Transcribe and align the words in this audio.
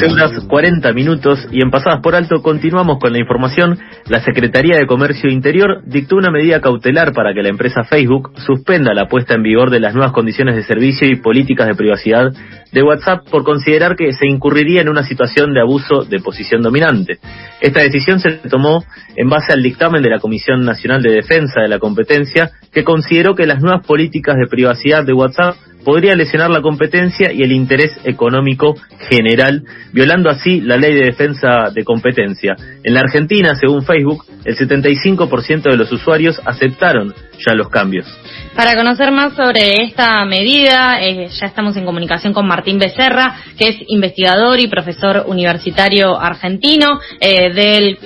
13 0.00 0.14
horas 0.14 0.44
40 0.48 0.92
minutos 0.94 1.46
y 1.52 1.62
en 1.62 1.70
Pasadas 1.70 2.00
por 2.00 2.14
Alto 2.14 2.40
continuamos 2.40 2.98
con 2.98 3.12
la 3.12 3.18
información. 3.18 3.78
La 4.08 4.20
Secretaría 4.20 4.78
de 4.78 4.86
Comercio 4.86 5.28
Interior 5.30 5.82
dictó 5.84 6.16
una 6.16 6.30
medida 6.30 6.62
cautelar 6.62 7.12
para 7.12 7.34
que 7.34 7.42
la 7.42 7.50
empresa 7.50 7.84
Facebook 7.84 8.32
suspenda 8.46 8.94
la 8.94 9.08
puesta 9.08 9.34
en 9.34 9.42
vigor 9.42 9.68
de 9.68 9.78
las 9.78 9.92
nuevas 9.94 10.12
condiciones 10.12 10.56
de 10.56 10.62
servicio 10.62 11.06
y 11.06 11.16
políticas 11.16 11.66
de 11.66 11.74
privacidad 11.74 12.32
de 12.72 12.82
WhatsApp 12.82 13.28
por 13.30 13.44
considerar 13.44 13.94
que 13.94 14.14
se 14.14 14.26
incurriría 14.26 14.80
en 14.80 14.88
una 14.88 15.02
situación 15.02 15.52
de 15.52 15.60
abuso 15.60 16.04
de 16.04 16.20
posición 16.20 16.62
dominante. 16.62 17.18
Esta 17.60 17.80
decisión 17.82 18.20
se 18.20 18.30
tomó 18.48 18.82
en 19.16 19.28
base 19.28 19.52
al 19.52 19.62
dictamen 19.62 20.02
de 20.02 20.08
la 20.08 20.18
Comisión 20.18 20.64
Nacional 20.64 21.02
de 21.02 21.12
Defensa 21.12 21.60
de 21.60 21.68
la 21.68 21.78
Competencia 21.78 22.52
que 22.72 22.84
consideró 22.84 23.34
que 23.34 23.46
las 23.46 23.60
nuevas 23.60 23.84
políticas 23.86 24.36
de 24.36 24.48
privacidad 24.48 25.04
de 25.04 25.12
WhatsApp 25.12 25.56
podría 25.84 26.14
lesionar 26.14 26.50
la 26.50 26.62
competencia 26.62 27.32
y 27.32 27.42
el 27.42 27.52
interés 27.52 27.98
económico 28.04 28.74
general, 29.08 29.64
violando 29.92 30.30
así 30.30 30.60
la 30.60 30.76
ley 30.76 30.94
de 30.94 31.06
defensa 31.06 31.70
de 31.74 31.84
competencia. 31.84 32.56
En 32.82 32.94
la 32.94 33.00
Argentina, 33.00 33.54
según 33.54 33.84
Facebook, 33.84 34.24
el 34.44 34.56
75% 34.56 35.62
de 35.62 35.76
los 35.76 35.90
usuarios 35.92 36.40
aceptaron 36.44 37.14
ya 37.46 37.54
los 37.54 37.68
cambios. 37.68 38.06
Para 38.54 38.74
conocer 38.74 39.10
más 39.12 39.34
sobre 39.34 39.82
esta 39.82 40.24
medida, 40.24 41.00
eh, 41.02 41.28
ya 41.28 41.46
estamos 41.46 41.76
en 41.76 41.84
comunicación 41.84 42.32
con 42.32 42.46
Martín 42.46 42.78
Becerra, 42.78 43.36
que 43.56 43.68
es 43.68 43.76
investigador 43.86 44.58
y 44.60 44.68
profesor 44.68 45.24
universitario 45.26 46.20
argentino 46.20 47.00
eh, 47.20 47.52
del 47.52 47.98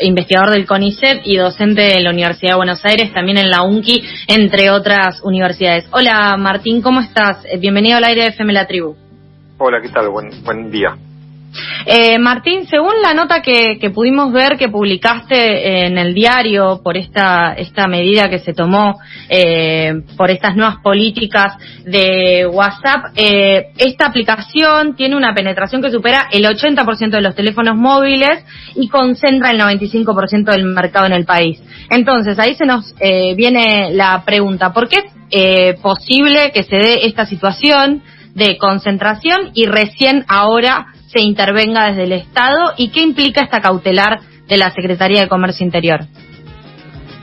investigador 0.00 0.50
del 0.50 0.66
CONICET 0.66 1.22
y 1.24 1.36
docente 1.36 1.82
de 1.82 2.00
la 2.00 2.10
Universidad 2.10 2.52
de 2.52 2.56
Buenos 2.56 2.84
Aires, 2.84 3.12
también 3.12 3.38
en 3.38 3.50
la 3.50 3.62
UNCI, 3.62 4.02
entre 4.28 4.70
otras 4.70 5.20
universidades. 5.22 5.86
Hola 5.90 6.36
Martín, 6.36 6.82
¿cómo 6.82 7.00
estás? 7.00 7.44
Eh, 7.44 7.58
bienvenido 7.58 7.98
al 7.98 8.04
aire 8.04 8.22
de 8.22 8.28
FM 8.28 8.52
La 8.52 8.66
Tribu. 8.66 8.96
Hola, 9.58 9.80
¿qué 9.80 9.88
tal? 9.88 10.08
Buen, 10.08 10.30
buen 10.44 10.70
día. 10.70 10.96
Eh, 11.86 12.18
Martín, 12.18 12.66
según 12.66 12.94
la 13.02 13.14
nota 13.14 13.42
que, 13.42 13.78
pudimos 13.94 14.32
ver 14.32 14.56
que 14.56 14.68
publicaste 14.68 15.86
en 15.86 15.98
el 15.98 16.14
diario 16.14 16.80
por 16.82 16.96
esta, 16.96 17.54
esta 17.54 17.86
medida 17.86 18.28
que 18.28 18.38
se 18.38 18.54
tomó 18.54 18.98
eh, 19.28 20.02
por 20.16 20.30
estas 20.30 20.56
nuevas 20.56 20.76
políticas 20.82 21.56
de 21.84 22.46
WhatsApp, 22.46 23.12
eh, 23.16 23.66
esta 23.76 24.06
aplicación 24.06 24.96
tiene 24.96 25.16
una 25.16 25.34
penetración 25.34 25.82
que 25.82 25.90
supera 25.90 26.28
el 26.32 26.44
80% 26.44 27.10
de 27.10 27.20
los 27.20 27.34
teléfonos 27.34 27.76
móviles 27.76 28.44
y 28.74 28.88
concentra 28.88 29.50
el 29.50 29.60
95% 29.60 30.50
del 30.50 30.64
mercado 30.64 31.06
en 31.06 31.12
el 31.12 31.24
país. 31.24 31.62
Entonces, 31.90 32.38
ahí 32.38 32.54
se 32.54 32.66
nos 32.66 32.94
viene 33.36 33.90
la 33.92 34.22
pregunta, 34.24 34.72
¿por 34.72 34.88
qué 34.88 35.02
es 35.30 35.80
posible 35.80 36.50
que 36.52 36.62
se 36.62 36.76
dé 36.76 37.06
esta 37.06 37.26
situación 37.26 38.02
de 38.34 38.58
concentración 38.58 39.50
y 39.54 39.66
recién 39.66 40.24
ahora 40.28 40.86
se 41.14 41.22
intervenga 41.22 41.86
desde 41.86 42.04
el 42.04 42.12
Estado 42.12 42.74
y 42.76 42.90
qué 42.90 43.00
implica 43.00 43.42
esta 43.42 43.60
cautelar 43.60 44.18
de 44.48 44.56
la 44.56 44.70
Secretaría 44.70 45.22
de 45.22 45.28
Comercio 45.28 45.64
Interior. 45.64 46.00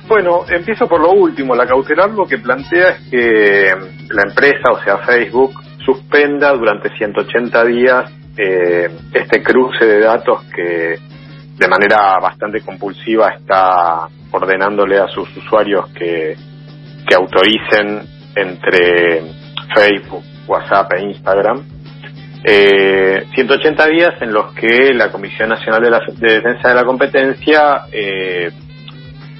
Bueno, 0.08 0.42
empiezo 0.50 0.88
por 0.88 1.02
lo 1.02 1.12
último. 1.12 1.56
La 1.56 1.66
cautelar 1.66 2.10
lo 2.12 2.26
que 2.26 2.38
plantea 2.38 2.90
es 2.90 3.10
que 3.10 3.72
la 4.10 4.24
empresa, 4.28 4.72
o 4.72 4.82
sea 4.84 4.98
Facebook, 5.00 5.54
suspenda 5.86 6.54
durante 6.54 6.90
180 6.98 7.66
días 7.66 8.12
eh, 8.38 8.90
este 9.14 9.44
cruce 9.44 9.86
de 9.86 10.00
datos 10.00 10.44
que 10.56 10.96
de 11.58 11.68
manera 11.68 12.18
bastante 12.22 12.62
compulsiva 12.62 13.30
está 13.30 14.08
ordenándole 14.32 15.00
a 15.00 15.08
sus 15.08 15.36
usuarios 15.36 15.90
que, 15.90 16.36
que 17.08 17.16
autoricen 17.16 18.02
entre 18.36 19.22
Facebook, 19.76 20.24
WhatsApp 20.48 20.94
e 20.94 21.04
Instagram 21.04 21.81
eh, 22.44 23.28
180 23.36 23.86
días 23.88 24.22
en 24.22 24.34
los 24.34 24.54
que 24.54 24.94
la 24.94 25.12
Comisión 25.12 25.50
Nacional 25.50 25.84
de, 26.18 26.34
Defensa 26.34 26.70
de 26.70 26.76
la 26.76 26.84
Competencia 26.84 27.82
eh, 27.92 28.50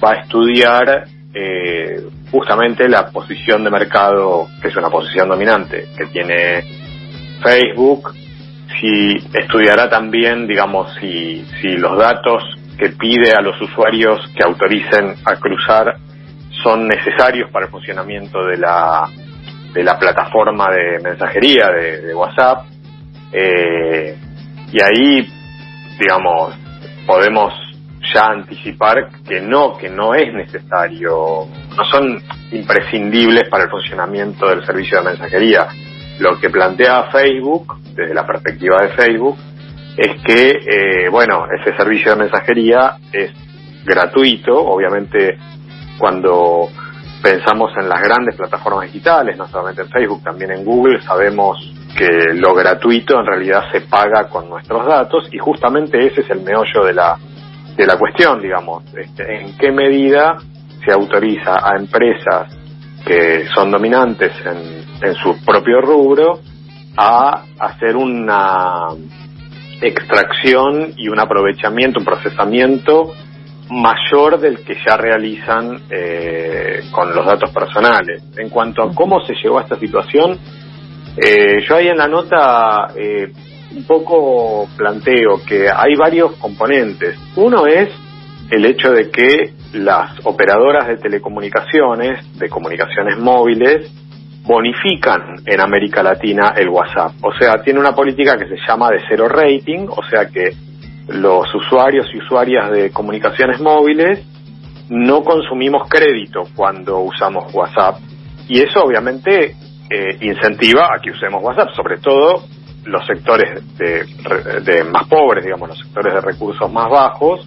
va 0.02 0.12
a 0.12 0.20
estudiar 0.20 1.04
eh, 1.34 2.00
justamente 2.30 2.88
la 2.88 3.08
posición 3.08 3.64
de 3.64 3.70
mercado, 3.70 4.46
que 4.60 4.68
es 4.68 4.76
una 4.76 4.88
posición 4.88 5.28
dominante, 5.28 5.88
que 5.96 6.06
tiene 6.06 6.62
Facebook, 7.42 8.12
si 8.80 9.16
estudiará 9.34 9.90
también, 9.90 10.46
digamos, 10.46 10.94
si, 11.00 11.44
si 11.60 11.76
los 11.76 11.98
datos 11.98 12.44
que 12.78 12.90
pide 12.90 13.32
a 13.32 13.40
los 13.40 13.60
usuarios 13.60 14.30
que 14.36 14.44
autoricen 14.44 15.16
a 15.24 15.36
cruzar 15.36 15.96
son 16.62 16.86
necesarios 16.86 17.50
para 17.50 17.66
el 17.66 17.72
funcionamiento 17.72 18.44
de 18.44 18.58
la, 18.58 19.08
de 19.72 19.82
la 19.82 19.98
plataforma 19.98 20.70
de 20.70 21.00
mensajería 21.02 21.68
de 21.68 22.14
WhatsApp, 22.14 22.66
eh, 23.32 24.16
y 24.72 24.82
ahí, 24.82 25.28
digamos, 25.98 26.54
podemos 27.06 27.52
ya 28.14 28.26
anticipar 28.26 29.08
que 29.26 29.40
no, 29.40 29.76
que 29.76 29.88
no 29.88 30.14
es 30.14 30.32
necesario, 30.32 31.46
no 31.76 31.84
son 31.90 32.20
imprescindibles 32.50 33.48
para 33.48 33.64
el 33.64 33.70
funcionamiento 33.70 34.48
del 34.48 34.64
servicio 34.66 34.98
de 34.98 35.10
mensajería. 35.10 35.68
Lo 36.18 36.38
que 36.38 36.50
plantea 36.50 37.10
Facebook, 37.10 37.76
desde 37.94 38.14
la 38.14 38.26
perspectiva 38.26 38.82
de 38.82 38.88
Facebook, 38.90 39.36
es 39.96 40.22
que, 40.22 40.48
eh, 40.48 41.08
bueno, 41.10 41.46
ese 41.60 41.76
servicio 41.76 42.12
de 42.12 42.24
mensajería 42.24 42.96
es 43.12 43.30
gratuito, 43.84 44.56
obviamente 44.56 45.36
cuando 45.98 46.68
pensamos 47.22 47.70
en 47.80 47.88
las 47.88 48.02
grandes 48.02 48.34
plataformas 48.36 48.86
digitales, 48.86 49.36
no 49.36 49.46
solamente 49.48 49.82
en 49.82 49.90
Facebook, 49.90 50.22
también 50.24 50.50
en 50.50 50.64
Google, 50.64 51.00
sabemos 51.02 51.58
que 51.96 52.34
lo 52.34 52.54
gratuito 52.54 53.18
en 53.18 53.26
realidad 53.26 53.70
se 53.70 53.82
paga 53.82 54.28
con 54.28 54.48
nuestros 54.48 54.86
datos 54.86 55.28
y 55.32 55.38
justamente 55.38 56.06
ese 56.06 56.22
es 56.22 56.30
el 56.30 56.40
meollo 56.40 56.84
de 56.84 56.94
la, 56.94 57.18
de 57.76 57.86
la 57.86 57.98
cuestión, 57.98 58.40
digamos, 58.40 58.84
este, 58.94 59.40
en 59.40 59.56
qué 59.56 59.70
medida 59.70 60.36
se 60.84 60.92
autoriza 60.92 61.56
a 61.62 61.76
empresas 61.76 62.56
que 63.04 63.46
son 63.54 63.70
dominantes 63.70 64.32
en, 64.44 65.08
en 65.08 65.14
su 65.16 65.44
propio 65.44 65.80
rubro 65.80 66.40
a 66.96 67.44
hacer 67.58 67.96
una 67.96 68.88
extracción 69.80 70.92
y 70.96 71.08
un 71.08 71.18
aprovechamiento, 71.18 71.98
un 71.98 72.04
procesamiento 72.04 73.12
mayor 73.70 74.38
del 74.38 74.62
que 74.64 74.76
ya 74.86 74.96
realizan 74.96 75.82
eh, 75.90 76.82
con 76.90 77.14
los 77.14 77.24
datos 77.24 77.50
personales. 77.50 78.22
En 78.36 78.50
cuanto 78.50 78.82
a 78.82 78.94
cómo 78.94 79.24
se 79.24 79.34
llegó 79.34 79.58
a 79.58 79.62
esta 79.62 79.78
situación, 79.78 80.38
eh, 81.16 81.64
yo 81.68 81.76
ahí 81.76 81.88
en 81.88 81.98
la 81.98 82.08
nota 82.08 82.88
eh, 82.96 83.32
un 83.74 83.84
poco 83.84 84.68
planteo 84.76 85.40
que 85.46 85.68
hay 85.68 85.94
varios 85.94 86.36
componentes. 86.36 87.18
Uno 87.36 87.66
es 87.66 87.90
el 88.50 88.64
hecho 88.64 88.92
de 88.92 89.10
que 89.10 89.52
las 89.72 90.24
operadoras 90.24 90.88
de 90.88 90.96
telecomunicaciones, 90.96 92.38
de 92.38 92.48
comunicaciones 92.48 93.18
móviles, 93.18 93.90
bonifican 94.44 95.36
en 95.46 95.60
América 95.60 96.02
Latina 96.02 96.52
el 96.56 96.68
WhatsApp. 96.68 97.12
O 97.22 97.32
sea, 97.32 97.62
tiene 97.62 97.80
una 97.80 97.94
política 97.94 98.36
que 98.36 98.46
se 98.46 98.56
llama 98.66 98.90
de 98.90 99.00
cero 99.08 99.28
rating, 99.28 99.86
o 99.88 100.02
sea 100.10 100.26
que 100.26 100.50
los 101.08 101.54
usuarios 101.54 102.06
y 102.12 102.18
usuarias 102.18 102.70
de 102.70 102.90
comunicaciones 102.90 103.60
móviles 103.60 104.24
no 104.88 105.22
consumimos 105.22 105.88
crédito 105.88 106.42
cuando 106.54 107.00
usamos 107.00 107.52
WhatsApp 107.54 107.96
y 108.48 108.60
eso 108.60 108.82
obviamente 108.82 109.54
eh, 109.94 110.16
incentiva 110.22 110.86
a 110.86 111.00
que 111.00 111.10
usemos 111.10 111.42
WhatsApp, 111.42 111.68
sobre 111.74 111.98
todo 111.98 112.44
los 112.84 113.06
sectores 113.06 113.62
de, 113.76 114.84
más 114.84 115.06
pobres, 115.06 115.44
digamos, 115.44 115.68
los 115.68 115.78
sectores 115.78 116.14
de 116.14 116.20
recursos 116.22 116.72
más 116.72 116.88
bajos, 116.88 117.46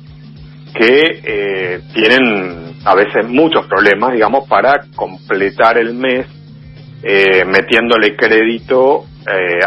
que 0.74 1.22
eh, 1.24 1.82
tienen 1.92 2.76
a 2.86 2.94
veces 2.94 3.28
muchos 3.28 3.66
problemas, 3.66 4.14
digamos, 4.14 4.48
para 4.48 4.80
completar 4.96 5.80
el 5.80 5.96
mes 5.96 6.28
eh, 7.02 7.44
metiéndole 7.46 8.16
crédito 8.16 9.06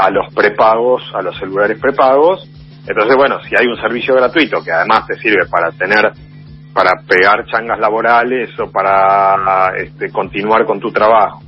a 0.00 0.08
los 0.10 0.32
prepagos, 0.32 1.02
a 1.14 1.20
los 1.20 1.36
celulares 1.36 1.80
prepagos. 1.80 2.48
Entonces, 2.86 3.16
bueno, 3.16 3.40
si 3.42 3.56
hay 3.58 3.66
un 3.66 3.76
servicio 3.80 4.14
gratuito 4.14 4.62
que 4.62 4.70
además 4.70 5.04
te 5.08 5.18
sirve 5.18 5.46
para 5.50 5.72
tener 5.72 6.12
para 6.72 6.92
pegar 7.08 7.44
changas 7.46 7.80
laborales 7.80 8.50
o 8.60 8.70
para 8.70 9.72
este, 9.76 10.12
continuar 10.12 10.64
con 10.64 10.78
tu 10.78 10.92
trabajo 10.92 11.47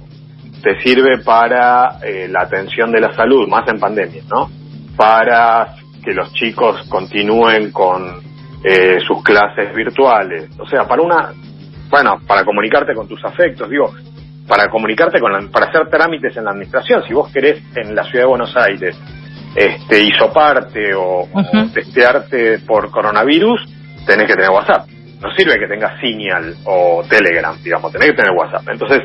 te 0.63 0.81
sirve 0.81 1.19
para 1.19 1.99
eh, 2.03 2.29
la 2.29 2.43
atención 2.43 2.93
de 2.93 3.01
la 3.01 3.15
salud, 3.15 3.49
más 3.49 3.67
en 3.69 3.79
pandemia, 3.79 4.23
¿no? 4.29 4.51
Para 4.97 5.75
que 6.05 6.13
los 6.13 6.33
chicos 6.33 6.87
continúen 6.89 7.71
con 7.71 8.21
eh, 8.65 8.99
sus 9.07 9.23
clases 9.23 9.75
virtuales, 9.75 10.51
o 10.59 10.67
sea, 10.67 10.85
para 10.87 11.03
una, 11.03 11.33
bueno, 11.89 12.21
para 12.27 12.45
comunicarte 12.45 12.95
con 12.95 13.09
tus 13.09 13.25
afectos, 13.25 13.69
digo, 13.69 13.93
para 14.47 14.69
comunicarte 14.69 15.21
con, 15.21 15.33
la, 15.33 15.41
para 15.51 15.67
hacer 15.67 15.89
trámites 15.89 16.37
en 16.37 16.45
la 16.45 16.51
administración, 16.51 17.03
si 17.07 17.15
vos 17.15 17.31
querés 17.33 17.63
en 17.77 17.95
la 17.95 18.05
ciudad 18.05 18.25
de 18.25 18.29
Buenos 18.29 18.57
Aires, 18.57 18.99
este, 19.55 20.03
hisoparte 20.03 20.95
o, 20.95 21.23
o 21.23 21.67
testearte 21.73 22.61
por 22.61 22.91
coronavirus, 22.91 23.61
tenés 24.07 24.27
que 24.27 24.35
tener 24.35 24.51
WhatsApp. 24.51 24.89
No 25.21 25.31
sirve 25.33 25.59
que 25.59 25.67
tengas 25.67 26.01
Signal 26.01 26.55
o 26.65 27.03
Telegram, 27.09 27.55
digamos, 27.63 27.93
tenés 27.93 28.09
que 28.09 28.17
tener 28.17 28.33
WhatsApp. 28.33 28.69
Entonces, 28.71 29.03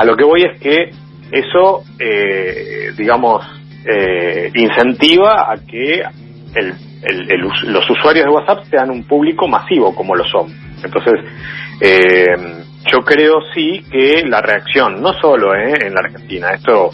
a 0.00 0.04
lo 0.06 0.16
que 0.16 0.24
voy 0.24 0.44
es 0.44 0.58
que 0.58 0.90
eso, 1.30 1.84
eh, 1.98 2.90
digamos, 2.96 3.44
eh, 3.84 4.50
incentiva 4.54 5.52
a 5.52 5.58
que 5.58 6.02
los 7.36 7.90
usuarios 7.90 8.24
de 8.24 8.30
WhatsApp 8.30 8.64
sean 8.70 8.90
un 8.90 9.04
público 9.04 9.46
masivo 9.46 9.94
como 9.94 10.16
lo 10.16 10.24
son. 10.24 10.50
Entonces, 10.82 11.20
eh, 11.82 12.64
yo 12.90 13.00
creo 13.04 13.40
sí 13.52 13.84
que 13.92 14.24
la 14.26 14.40
reacción, 14.40 15.02
no 15.02 15.12
solo 15.20 15.54
eh, 15.54 15.74
en 15.82 15.92
la 15.92 16.00
Argentina, 16.00 16.48
esto 16.54 16.88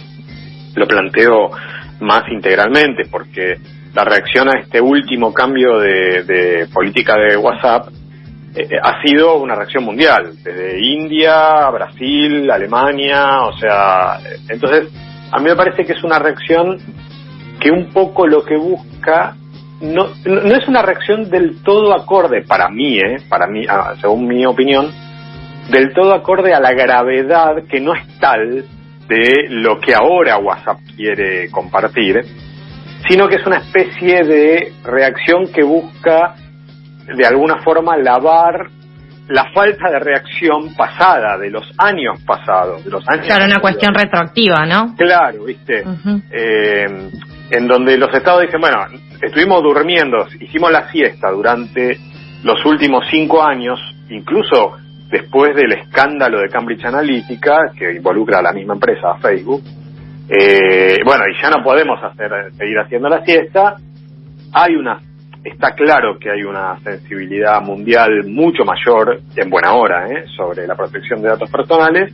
lo 0.75 0.87
planteo 0.88 1.52
más 2.00 2.25
integralmente, 2.32 3.05
porque 3.09 3.55
la 3.94 4.02
reacción 4.02 4.49
a 4.49 4.61
este 4.61 4.81
último 4.81 5.32
cambio 5.32 5.79
de, 5.79 6.67
política 6.75 7.14
de 7.14 7.37
WhatsApp 7.37 7.87
eh, 8.56 8.69
ha 8.82 9.03
sido 9.03 9.37
una 9.37 9.55
reacción 9.55 9.85
mundial, 9.85 10.32
desde 10.43 10.81
India, 10.81 11.69
Brasil, 11.70 12.50
Alemania, 12.50 13.43
o 13.43 13.56
sea, 13.58 14.19
entonces 14.49 14.88
a 15.31 15.38
mí 15.38 15.44
me 15.44 15.56
parece 15.56 15.85
que 15.85 15.93
es 15.93 16.03
una 16.03 16.19
reacción 16.19 16.79
que 17.61 17.70
un 17.70 17.93
poco 17.93 18.26
lo 18.26 18.44
que 18.44 18.56
busca 18.56 19.37
no, 19.81 20.08
no 20.25 20.56
es 20.56 20.67
una 20.69 20.81
reacción 20.81 21.29
del 21.29 21.62
todo 21.62 21.94
acorde 21.94 22.43
para 22.43 22.69
mí, 22.69 22.99
eh, 22.99 23.17
para 23.29 23.47
mí, 23.47 23.67
ah, 23.69 23.94
según 24.00 24.26
mi 24.26 24.47
opinión, 24.47 24.91
del 25.70 25.93
todo 25.93 26.14
acorde 26.14 26.55
a 26.55 26.61
la 26.61 26.73
gravedad 26.73 27.64
que 27.69 27.81
no 27.81 27.94
es 27.94 28.19
tal 28.19 28.64
de 29.09 29.49
lo 29.50 29.79
que 29.79 29.94
ahora 29.94 30.38
WhatsApp 30.38 30.79
quiere 30.97 31.50
compartir, 31.50 32.25
sino 33.09 33.29
que 33.29 33.37
es 33.37 33.47
una 33.47 33.59
especie 33.59 34.25
de 34.25 34.73
reacción 34.82 35.52
que 35.52 35.62
busca 35.62 36.35
de 37.14 37.26
alguna 37.26 37.62
forma 37.62 37.97
lavar 37.97 38.69
la 39.29 39.50
falta 39.53 39.91
de 39.91 39.99
reacción 39.99 40.75
pasada, 40.76 41.37
de 41.38 41.50
los 41.50 41.64
años 41.79 42.23
pasados, 42.25 42.85
de 42.85 42.91
los 42.91 43.08
años. 43.08 43.26
Claro, 43.26 43.44
una 43.47 43.58
cuestión 43.61 43.93
retroactiva, 43.93 44.64
¿no? 44.67 44.94
Claro, 44.97 45.44
viste. 45.44 45.82
eh, 46.31 47.11
en 47.50 47.69
donde 47.69 47.97
los 47.97 48.12
estados 48.14 48.43
dicen, 48.43 48.61
bueno, 48.61 48.79
estuvimos 49.20 49.62
durmiendo, 49.62 50.26
hicimos 50.41 50.70
la 50.70 50.88
siesta 50.91 51.31
durante 51.31 51.99
los 52.43 52.64
últimos 52.64 53.05
cinco 53.11 53.43
años, 53.43 53.79
incluso 54.09 54.76
después 55.11 55.55
del 55.55 55.73
escándalo 55.73 56.41
de 56.41 56.49
Cambridge 56.49 56.85
Analytica, 56.85 57.73
que 57.76 57.94
involucra 57.94 58.38
a 58.38 58.43
la 58.43 58.52
misma 58.52 58.75
empresa, 58.75 59.12
a 59.12 59.19
Facebook, 59.19 59.62
eh, 60.29 60.99
bueno, 61.05 61.25
y 61.29 61.41
ya 61.41 61.50
no 61.50 61.62
podemos 61.62 62.02
hacer, 62.02 62.31
seguir 62.56 62.79
haciendo 62.79 63.09
la 63.09 63.25
siesta, 63.25 63.76
hay 64.52 64.75
una, 64.75 65.00
está 65.48 65.72
claro 65.75 66.19
que 66.19 66.31
hay 66.31 66.43
una 66.43 66.78
sensibilidad 66.81 67.60
mundial 67.62 68.25
mucho 68.26 68.64
mayor, 68.64 69.20
en 69.34 69.50
buena 69.50 69.75
hora, 69.75 70.06
¿eh? 70.08 70.25
sobre 70.37 70.66
la 70.66 70.75
protección 70.75 71.22
de 71.22 71.28
datos 71.28 71.50
personales. 71.50 72.12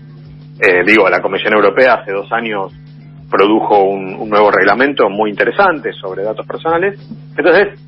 Eh, 0.61 0.83
digo, 0.87 1.09
la 1.09 1.21
Comisión 1.21 1.55
Europea 1.55 1.95
hace 1.95 2.13
dos 2.13 2.31
años 2.33 2.73
produjo 3.31 3.85
un, 3.85 4.29
nuevo 4.29 4.51
reglamento 4.51 5.09
muy 5.09 5.31
interesante 5.31 5.93
sobre 5.93 6.23
datos 6.23 6.47
personales. 6.47 6.99
Entonces, 7.37 7.81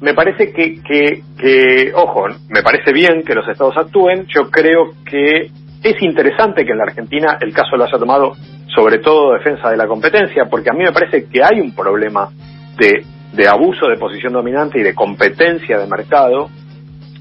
me 0.00 0.14
parece 0.14 0.52
que, 0.52 0.82
que, 0.82 1.22
que, 1.38 1.92
ojo, 1.94 2.26
me 2.48 2.62
parece 2.62 2.92
bien 2.92 3.22
que 3.22 3.34
los 3.34 3.46
estados 3.48 3.76
actúen. 3.76 4.26
Yo 4.26 4.50
creo 4.50 4.92
que 5.08 5.50
es 5.82 6.02
interesante 6.02 6.64
que 6.64 6.72
en 6.72 6.78
la 6.78 6.84
Argentina 6.84 7.38
el 7.40 7.52
caso 7.52 7.76
lo 7.76 7.84
haya 7.84 7.98
tomado 7.98 8.32
sobre 8.74 8.98
todo 8.98 9.32
defensa 9.34 9.70
de 9.70 9.76
la 9.76 9.86
competencia, 9.86 10.44
porque 10.50 10.70
a 10.70 10.72
mí 10.72 10.84
me 10.84 10.92
parece 10.92 11.26
que 11.28 11.42
hay 11.42 11.60
un 11.60 11.74
problema 11.74 12.28
de, 12.76 13.04
de 13.32 13.48
abuso 13.48 13.86
de 13.88 13.96
posición 13.96 14.32
dominante 14.32 14.80
y 14.80 14.82
de 14.82 14.94
competencia 14.94 15.78
de 15.78 15.86
mercado. 15.86 16.48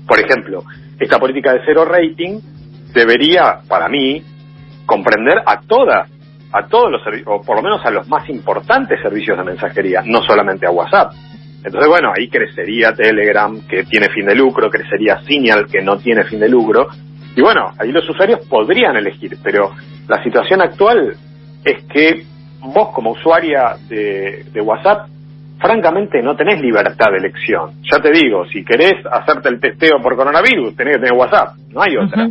Por 0.07 0.19
ejemplo, 0.19 0.63
esta 0.99 1.19
política 1.19 1.53
de 1.53 1.61
cero 1.65 1.85
rating 1.85 2.39
debería, 2.93 3.59
para 3.67 3.87
mí, 3.89 4.23
comprender 4.85 5.41
a 5.45 5.61
todas 5.61 6.09
a 6.51 6.67
todos 6.67 6.89
los 6.89 7.03
servicios, 7.03 7.27
o 7.27 7.41
por 7.41 7.57
lo 7.57 7.63
menos 7.63 7.85
a 7.85 7.91
los 7.91 8.07
más 8.07 8.29
importantes 8.29 9.01
servicios 9.01 9.37
de 9.37 9.43
mensajería, 9.43 10.01
no 10.05 10.21
solamente 10.21 10.65
a 10.65 10.71
WhatsApp. 10.71 11.11
Entonces, 11.65 11.89
bueno, 11.89 12.13
ahí 12.15 12.29
crecería 12.29 12.93
Telegram, 12.93 13.59
que 13.67 13.83
tiene 13.83 14.07
fin 14.09 14.25
de 14.25 14.35
lucro, 14.35 14.69
crecería 14.69 15.21
Signal, 15.23 15.65
que 15.65 15.81
no 15.81 15.97
tiene 15.97 16.23
fin 16.23 16.39
de 16.39 16.47
lucro. 16.47 16.87
Y 17.35 17.41
bueno, 17.41 17.71
ahí 17.77 17.91
los 17.91 18.07
usuarios 18.09 18.39
podrían 18.47 18.95
elegir, 18.95 19.37
pero 19.43 19.71
la 20.07 20.23
situación 20.23 20.61
actual 20.61 21.17
es 21.65 21.83
que 21.85 22.23
vos 22.61 22.89
como 22.93 23.11
usuaria 23.11 23.75
de, 23.89 24.61
WhatsApp, 24.61 25.09
francamente 25.59 26.21
no 26.21 26.35
tenés 26.35 26.61
libertad 26.61 27.07
de 27.11 27.17
elección. 27.17 27.81
Ya 27.89 27.99
te 27.99 28.11
digo, 28.11 28.45
si 28.51 28.63
querés 28.63 28.93
hacerte 29.11 29.49
el 29.49 29.59
testeo 29.59 30.01
por 30.01 30.15
coronavirus, 30.15 30.75
tenés 30.75 30.97
que 30.97 31.03
tener 31.03 31.17
WhatsApp, 31.17 31.55
no 31.71 31.81
hay 31.81 31.97
otra. 31.97 32.29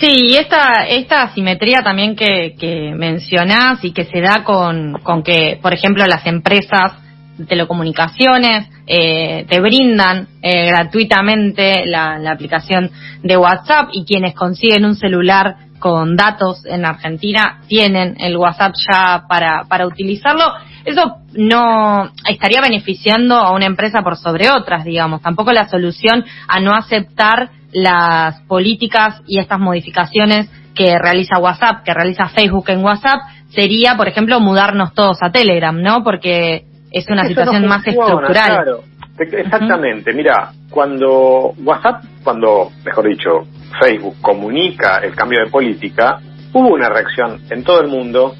Sí, 0.00 0.30
y 0.30 0.34
esta, 0.36 0.86
esta 0.88 1.22
asimetría 1.22 1.82
también 1.82 2.16
que, 2.16 2.54
que 2.58 2.92
mencionás 2.96 3.84
y 3.84 3.92
que 3.92 4.04
se 4.04 4.20
da 4.20 4.42
con, 4.42 4.94
con 5.02 5.22
que, 5.22 5.58
por 5.60 5.74
ejemplo, 5.74 6.04
las 6.06 6.26
empresas 6.26 6.94
de 7.36 7.44
telecomunicaciones 7.44 8.68
eh, 8.86 9.44
te 9.48 9.60
brindan 9.60 10.28
eh, 10.42 10.66
gratuitamente 10.66 11.86
la, 11.86 12.18
la 12.18 12.32
aplicación 12.32 12.90
de 13.22 13.36
WhatsApp 13.36 13.90
y 13.92 14.04
quienes 14.04 14.34
consiguen 14.34 14.84
un 14.84 14.96
celular 14.96 15.56
con 15.78 16.16
datos 16.16 16.64
en 16.64 16.84
Argentina 16.84 17.60
tienen 17.66 18.16
el 18.18 18.36
WhatsApp 18.36 18.72
ya 18.88 19.24
para, 19.28 19.64
para 19.68 19.86
utilizarlo. 19.86 20.44
Eso 20.84 21.16
no 21.34 22.10
estaría 22.28 22.60
beneficiando 22.60 23.36
a 23.36 23.52
una 23.52 23.66
empresa 23.66 24.02
por 24.02 24.16
sobre 24.16 24.50
otras, 24.50 24.84
digamos. 24.84 25.22
Tampoco 25.22 25.52
la 25.52 25.68
solución 25.68 26.24
a 26.48 26.60
no 26.60 26.74
aceptar 26.74 27.50
las 27.72 28.40
políticas 28.42 29.22
y 29.26 29.38
estas 29.38 29.58
modificaciones 29.58 30.50
que 30.74 30.98
realiza 30.98 31.38
WhatsApp, 31.38 31.84
que 31.84 31.94
realiza 31.94 32.28
Facebook 32.28 32.68
en 32.68 32.84
WhatsApp, 32.84 33.20
sería, 33.48 33.96
por 33.96 34.08
ejemplo, 34.08 34.40
mudarnos 34.40 34.94
todos 34.94 35.18
a 35.22 35.30
Telegram, 35.30 35.80
¿no? 35.80 36.02
Porque 36.02 36.64
es 36.90 37.08
una 37.08 37.26
situación 37.26 37.66
más 37.66 37.86
estructural. 37.86 38.46
Claro. 38.46 38.84
Exactamente. 39.18 40.12
Mira, 40.14 40.52
cuando 40.70 41.52
WhatsApp, 41.62 42.02
cuando, 42.24 42.70
mejor 42.84 43.08
dicho, 43.08 43.46
Facebook 43.80 44.16
comunica 44.20 44.98
el 44.98 45.14
cambio 45.14 45.44
de 45.44 45.50
política, 45.50 46.18
hubo 46.52 46.74
una 46.74 46.88
reacción 46.88 47.42
en 47.50 47.62
todo 47.62 47.80
el 47.82 47.88
mundo, 47.88 48.34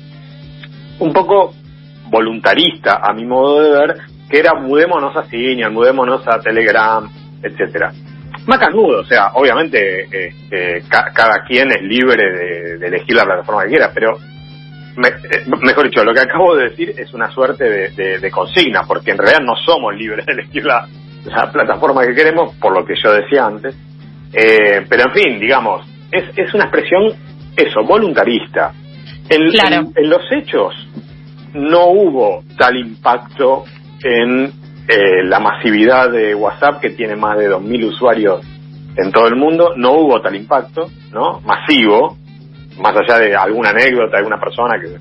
un 0.98 1.12
poco 1.12 1.54
voluntarista, 2.12 3.00
a 3.02 3.14
mi 3.14 3.24
modo 3.24 3.62
de 3.62 3.70
ver, 3.70 3.96
que 4.30 4.38
era 4.38 4.54
mudémonos 4.54 5.16
a 5.16 5.24
Signal, 5.24 5.72
mudémonos 5.72 6.22
a 6.28 6.38
Telegram, 6.40 7.10
etcétera. 7.42 7.90
Macanudo, 8.46 9.00
o 9.00 9.04
sea, 9.04 9.28
obviamente 9.34 10.04
este, 10.04 10.82
cada 10.90 11.44
quien 11.46 11.70
es 11.70 11.82
libre 11.82 12.22
de, 12.78 12.86
elegir 12.86 13.16
la 13.16 13.24
plataforma 13.24 13.62
que 13.62 13.70
quiera, 13.70 13.90
pero 13.94 14.18
eh, 14.18 15.44
mejor 15.62 15.84
dicho, 15.84 16.04
lo 16.04 16.12
que 16.12 16.20
acabo 16.20 16.54
de 16.54 16.68
decir 16.68 16.92
es 16.98 17.14
una 17.14 17.30
suerte 17.30 17.90
de, 17.90 18.30
consigna, 18.30 18.82
porque 18.86 19.12
en 19.12 19.18
realidad 19.18 19.40
no 19.42 19.56
somos 19.56 19.94
libres 19.96 20.26
de 20.26 20.32
elegir 20.34 20.66
la, 20.66 20.86
plataforma 21.50 22.04
que 22.04 22.14
queremos, 22.14 22.54
por 22.56 22.74
lo 22.74 22.84
que 22.84 22.94
yo 23.02 23.12
decía 23.12 23.46
antes, 23.46 23.74
eh, 24.34 24.84
pero 24.88 25.04
en 25.04 25.12
fin, 25.14 25.40
digamos, 25.40 25.86
es, 26.10 26.24
es 26.36 26.52
una 26.52 26.64
expresión, 26.64 27.14
eso, 27.56 27.84
voluntarista. 27.84 28.72
en 29.30 30.10
los 30.10 30.22
hechos 30.32 30.74
no 31.54 31.86
hubo 31.86 32.42
tal 32.56 32.76
impacto 32.76 33.64
en 34.02 34.52
eh, 34.88 35.24
la 35.24 35.38
masividad 35.38 36.10
de 36.10 36.34
WhatsApp, 36.34 36.80
que 36.80 36.90
tiene 36.90 37.16
más 37.16 37.38
de 37.38 37.50
2.000 37.50 37.84
usuarios 37.86 38.40
en 38.96 39.10
todo 39.10 39.26
el 39.26 39.36
mundo, 39.36 39.72
no 39.76 39.92
hubo 39.92 40.20
tal 40.20 40.34
impacto, 40.34 40.88
¿no? 41.12 41.40
Masivo, 41.40 42.16
más 42.78 42.94
allá 42.96 43.18
de 43.18 43.34
alguna 43.34 43.70
anécdota, 43.70 44.18
alguna 44.18 44.38
persona 44.38 44.78
que, 44.80 44.96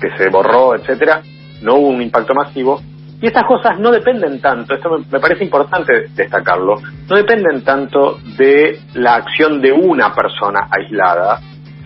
que 0.00 0.16
se 0.16 0.28
borró, 0.30 0.74
etcétera, 0.74 1.22
no 1.62 1.76
hubo 1.76 1.88
un 1.88 2.02
impacto 2.02 2.34
masivo. 2.34 2.80
Y 3.20 3.26
estas 3.26 3.44
cosas 3.46 3.78
no 3.78 3.90
dependen 3.90 4.40
tanto, 4.40 4.74
esto 4.74 4.98
me, 5.10 5.20
parece 5.20 5.44
importante 5.44 6.08
destacarlo, 6.14 6.76
no 7.08 7.16
dependen 7.16 7.64
tanto 7.64 8.18
de 8.36 8.78
la 8.94 9.14
acción 9.14 9.62
de 9.62 9.72
una 9.72 10.14
persona 10.14 10.68
aislada, 10.70 11.40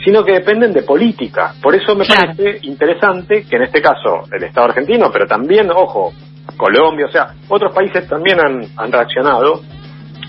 sino 0.05 0.25
que 0.25 0.33
dependen 0.33 0.73
de 0.73 0.83
política. 0.83 1.55
Por 1.63 1.75
eso 1.75 1.95
me 1.95 2.05
parece 2.05 2.59
interesante 2.63 3.45
que 3.45 3.57
en 3.57 3.63
este 3.63 3.83
caso 3.83 4.23
el 4.33 4.43
Estado 4.45 4.69
argentino, 4.69 5.11
pero 5.13 5.27
también, 5.27 5.71
ojo, 5.71 6.13
Colombia, 6.57 7.07
o 7.07 7.13
sea, 7.13 7.35
otros 7.49 7.75
países 7.75 8.09
también 8.09 8.39
han, 8.41 8.93
reaccionado. 8.93 9.63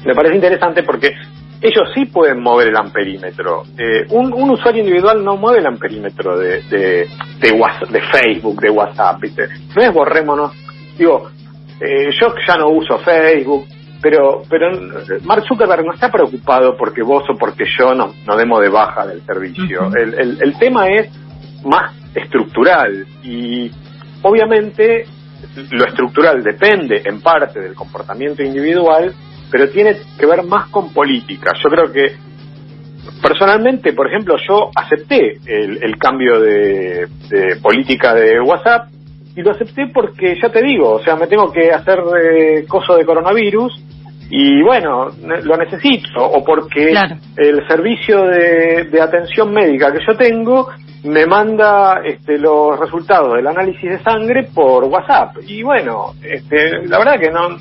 Me 0.05 0.13
parece 0.13 0.35
interesante 0.35 0.83
porque 0.83 1.13
ellos 1.61 1.89
sí 1.93 2.05
pueden 2.05 2.41
mover 2.41 2.69
el 2.69 2.77
amperímetro. 2.77 3.63
Eh, 3.77 4.05
un, 4.09 4.33
usuario 4.33 4.81
individual 4.81 5.23
no 5.23 5.37
mueve 5.37 5.59
el 5.59 5.67
amperímetro 5.67 6.37
de, 6.37 6.61
de, 6.63 7.07
de, 7.39 8.01
Facebook, 8.11 8.59
de 8.59 8.69
WhatsApp, 8.69 9.21
¿viste? 9.21 9.47
No 9.75 9.81
es 9.81 9.93
borrémonos. 9.93 10.53
Digo, 10.97 11.29
eh, 11.79 12.09
yo 12.19 12.33
ya 12.47 12.57
no 12.57 12.69
uso 12.69 12.97
Facebook, 12.99 13.65
pero 14.01 14.43
pero 14.49 14.71
Mark 15.23 15.43
Zuckerberg 15.47 15.85
no 15.85 15.93
está 15.93 16.09
preocupado 16.11 16.75
porque 16.77 17.03
vos 17.03 17.23
o 17.29 17.37
porque 17.37 17.65
yo 17.77 17.93
nos, 17.93 18.15
no 18.25 18.35
demos 18.35 18.61
de 18.61 18.69
baja 18.69 19.05
del 19.05 19.21
servicio. 19.21 19.91
el, 19.95 20.13
el, 20.13 20.37
el 20.41 20.57
tema 20.57 20.87
es 20.87 21.09
más 21.63 21.93
estructural 22.15 23.05
y 23.23 23.71
obviamente 24.21 25.05
lo 25.71 25.85
estructural 25.85 26.43
depende 26.43 27.01
en 27.05 27.21
parte 27.21 27.59
del 27.59 27.75
comportamiento 27.75 28.43
individual, 28.43 29.13
pero 29.49 29.69
tiene 29.69 29.97
que 30.17 30.25
ver 30.25 30.43
más 30.43 30.69
con 30.69 30.93
política. 30.93 31.51
Yo 31.61 31.69
creo 31.69 31.91
que 31.91 32.15
personalmente, 33.21 33.93
por 33.93 34.07
ejemplo, 34.07 34.35
yo 34.47 34.69
acepté 34.75 35.39
el, 35.45 35.97
cambio 35.97 36.39
de, 36.39 37.07
política 37.61 38.13
de 38.13 38.39
WhatsApp 38.39 38.89
y 39.35 39.41
lo 39.41 39.51
acepté 39.51 39.87
porque, 39.87 40.37
ya 40.41 40.49
te 40.49 40.61
digo, 40.61 40.91
o 40.91 41.03
sea, 41.03 41.15
me 41.15 41.27
tengo 41.27 41.51
que 41.51 41.71
hacer 41.71 41.99
eh, 42.21 42.65
coso 42.67 42.95
de 42.95 43.05
coronavirus 43.05 43.81
y 44.29 44.61
bueno, 44.61 45.09
lo 45.43 45.57
necesito, 45.57 46.23
o 46.23 46.43
porque 46.43 46.93
el 47.35 47.67
servicio 47.67 48.21
de, 48.23 48.85
de, 48.85 49.01
atención 49.01 49.51
médica 49.51 49.91
que 49.91 49.99
yo 50.07 50.15
tengo 50.15 50.69
me 51.03 51.25
manda 51.25 52.01
este, 52.05 52.37
los 52.37 52.79
resultados 52.79 53.33
del 53.35 53.47
análisis 53.47 53.89
de 53.89 54.01
sangre 54.01 54.47
por 54.53 54.85
WhatsApp. 54.85 55.35
Y 55.45 55.63
bueno, 55.63 56.13
este, 56.23 56.87
la 56.87 56.99
verdad 56.99 57.19
que 57.19 57.29
no, 57.29 57.57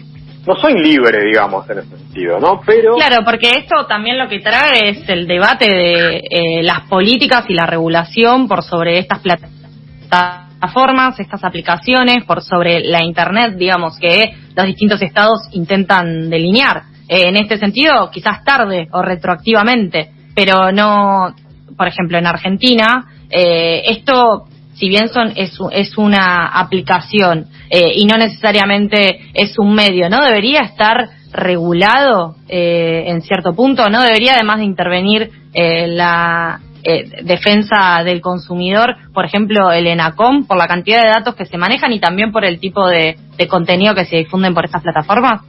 no 0.47 0.57
soy 0.61 0.75
libre, 0.75 1.25
digamos, 1.25 1.69
en 1.71 1.79
ese 1.79 1.97
sentido, 1.97 2.39
¿no? 2.39 2.61
Pero 2.65 2.95
claro, 2.95 3.25
porque 3.25 3.51
esto 3.51 3.87
también 3.89 4.17
lo 4.17 4.29
que 4.29 4.39
trae 4.39 4.91
es 4.91 5.09
el 5.09 5.27
debate 5.27 5.67
de 5.67 6.17
eh, 6.31 6.63
las 6.63 6.83
políticas 6.83 7.47
y 7.49 7.55
la 7.55 7.67
regulación 7.67 8.47
por 8.47 8.63
sobre 8.63 8.99
estas 8.99 9.19
plataformas 9.19 10.50
plataformas, 10.61 11.19
estas 11.19 11.43
aplicaciones, 11.43 12.25
por 12.27 12.43
sobre 12.43 12.81
la 12.85 13.03
Internet, 13.03 13.55
digamos, 13.57 13.99
que 13.99 14.35
los 14.55 14.67
distintos 14.67 15.01
estados 15.01 15.49
intentan 15.53 16.29
delinear. 16.29 16.83
Eh, 17.09 17.29
en 17.29 17.37
este 17.37 17.57
sentido, 17.57 18.11
quizás 18.11 18.45
tarde 18.45 18.87
o 18.93 19.01
retroactivamente, 19.01 20.11
pero 20.35 20.71
no, 20.71 21.35
por 21.77 21.89
ejemplo, 21.89 22.19
en 22.19 22.27
Argentina, 22.27 23.07
eh, 23.31 23.83
esto, 23.87 24.49
si 24.75 24.89
bien 24.89 25.09
son, 25.09 25.33
es, 25.35 25.59
es 25.73 25.97
una 25.97 26.49
aplicación 26.49 27.47
eh, 27.71 27.93
y 27.97 28.05
no 28.05 28.19
necesariamente 28.19 29.31
es 29.33 29.59
un 29.59 29.75
medio, 29.75 30.11
¿no? 30.11 30.23
Debería 30.23 30.61
estar 30.61 31.09
regulado 31.33 32.35
en 32.49 33.23
cierto 33.23 33.55
punto, 33.55 33.89
¿no? 33.89 34.03
Debería 34.03 34.35
además 34.35 34.59
de 34.59 34.65
intervenir 34.65 35.31
la 35.55 36.59
eh, 36.83 37.25
defensa 37.25 38.03
del 38.05 38.21
consumidor, 38.21 38.97
por 39.13 39.25
ejemplo, 39.25 39.71
el 39.73 39.87
ENACOM, 39.87 40.47
por 40.47 40.57
la 40.57 40.67
cantidad 40.67 41.03
de 41.03 41.09
datos 41.09 41.35
que 41.35 41.47
se 41.47 41.59
manejan 41.59 41.93
y 41.93 42.01
también 42.01 42.33
por 42.33 42.45
el 42.45 42.59
tipo 42.59 42.89
de, 42.89 43.17
contenido 43.49 43.95
que 43.95 44.05
se 44.05 44.17
difunden 44.17 44.55
por 44.55 44.65
estas 44.65 44.83
plataformas? 44.83 45.43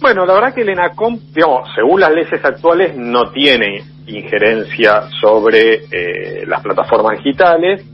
Bueno, 0.00 0.26
la 0.26 0.34
verdad 0.34 0.54
que 0.54 0.62
el 0.62 0.68
ENACOM, 0.70 1.18
digamos, 1.34 1.68
según 1.74 2.00
las 2.00 2.10
leyes 2.10 2.44
actuales, 2.44 2.96
no 2.96 3.30
tiene 3.30 3.82
injerencia 4.06 5.02
sobre 5.20 5.84
eh, 5.90 6.46
las 6.46 6.62
plataformas 6.62 7.18
digitales, 7.18 7.84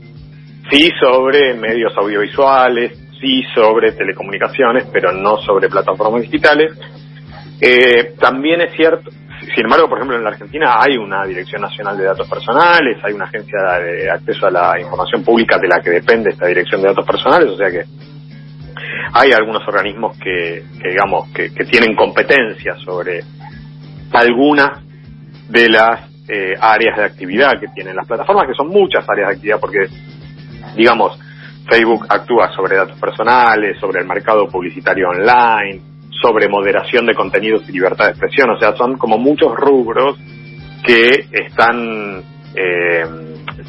sí 0.69 0.91
sobre 0.99 1.55
medios 1.55 1.93
audiovisuales, 1.97 2.97
sí 3.19 3.43
sobre 3.53 3.91
telecomunicaciones, 3.93 4.85
pero 4.91 5.11
no 5.11 5.37
sobre 5.37 5.69
plataformas 5.69 6.21
digitales. 6.21 6.73
Eh, 7.61 8.13
también 8.19 8.61
es 8.61 8.73
cierto, 8.75 9.09
sin 9.53 9.65
embargo, 9.65 9.87
por 9.89 9.97
ejemplo, 9.97 10.17
en 10.17 10.23
la 10.23 10.29
Argentina 10.29 10.77
hay 10.79 10.97
una 10.97 11.25
Dirección 11.25 11.61
Nacional 11.61 11.97
de 11.97 12.05
Datos 12.05 12.29
Personales, 12.29 12.97
hay 13.03 13.13
una 13.13 13.25
agencia 13.25 13.59
de 13.79 14.09
acceso 14.09 14.47
a 14.47 14.51
la 14.51 14.79
información 14.79 15.23
pública 15.23 15.57
de 15.57 15.67
la 15.67 15.81
que 15.81 15.89
depende 15.89 16.31
esta 16.31 16.47
Dirección 16.47 16.81
de 16.81 16.87
Datos 16.87 17.05
Personales, 17.05 17.49
o 17.49 17.57
sea 17.57 17.69
que 17.69 17.83
hay 19.13 19.31
algunos 19.31 19.65
organismos 19.67 20.17
que, 20.17 20.63
digamos, 20.83 21.29
que, 21.31 21.49
tienen 21.49 21.95
competencia 21.95 22.75
sobre 22.83 23.21
algunas 24.11 24.83
de 25.49 25.69
las 25.69 26.09
eh, 26.27 26.53
áreas 26.59 26.97
de 26.97 27.03
actividad 27.05 27.59
que 27.59 27.67
tienen 27.69 27.95
las 27.95 28.07
plataformas, 28.07 28.47
que 28.47 28.55
son 28.55 28.67
muchas 28.67 29.07
áreas 29.09 29.29
de 29.29 29.35
actividad, 29.35 29.59
porque, 29.59 29.87
digamos, 30.75 31.17
Facebook 31.69 32.05
actúa 32.09 32.51
sobre 32.55 32.77
datos 32.77 32.99
personales, 32.99 33.79
sobre 33.79 34.01
el 34.01 34.07
mercado 34.07 34.47
publicitario 34.47 35.09
online, 35.09 35.81
sobre 36.25 36.49
moderación 36.49 37.05
de 37.05 37.13
contenidos 37.13 37.69
y 37.69 37.73
libertad 37.73 38.05
de 38.05 38.11
expresión. 38.11 38.49
O 38.49 38.57
sea, 38.57 38.75
son 38.75 38.97
como 38.97 39.17
muchos 39.17 39.53
rubros 39.55 40.17
que 40.83 41.27
están 41.31 42.23
eh, 42.55 43.03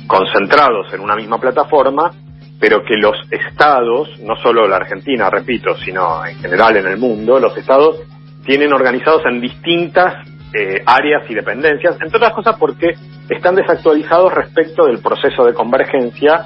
concentrados 0.07 0.93
en 0.95 1.01
una 1.01 1.17
misma 1.17 1.39
plataforma, 1.39 2.11
pero 2.59 2.83
que 2.83 2.97
los 2.97 3.17
estados, 3.31 4.09
no 4.21 4.37
solo 4.37 4.67
la 4.67 4.77
Argentina, 4.77 5.29
repito, 5.29 5.77
sino 5.77 6.25
en 6.25 6.39
general 6.39 6.79
en 6.79 6.87
el 6.87 6.97
mundo, 6.97 7.39
los 7.39 7.57
estados 7.59 8.01
tienen 8.47 8.73
organizados 8.73 9.23
en 9.27 9.41
distintas 9.41 10.27
eh, 10.55 10.83
áreas 10.87 11.29
y 11.29 11.35
dependencias, 11.35 12.01
entre 12.01 12.17
otras 12.17 12.33
cosas 12.33 12.57
porque 12.59 12.95
están 13.29 13.57
desactualizados 13.57 14.33
respecto 14.33 14.87
del 14.87 15.01
proceso 15.01 15.45
de 15.45 15.53
convergencia 15.53 16.45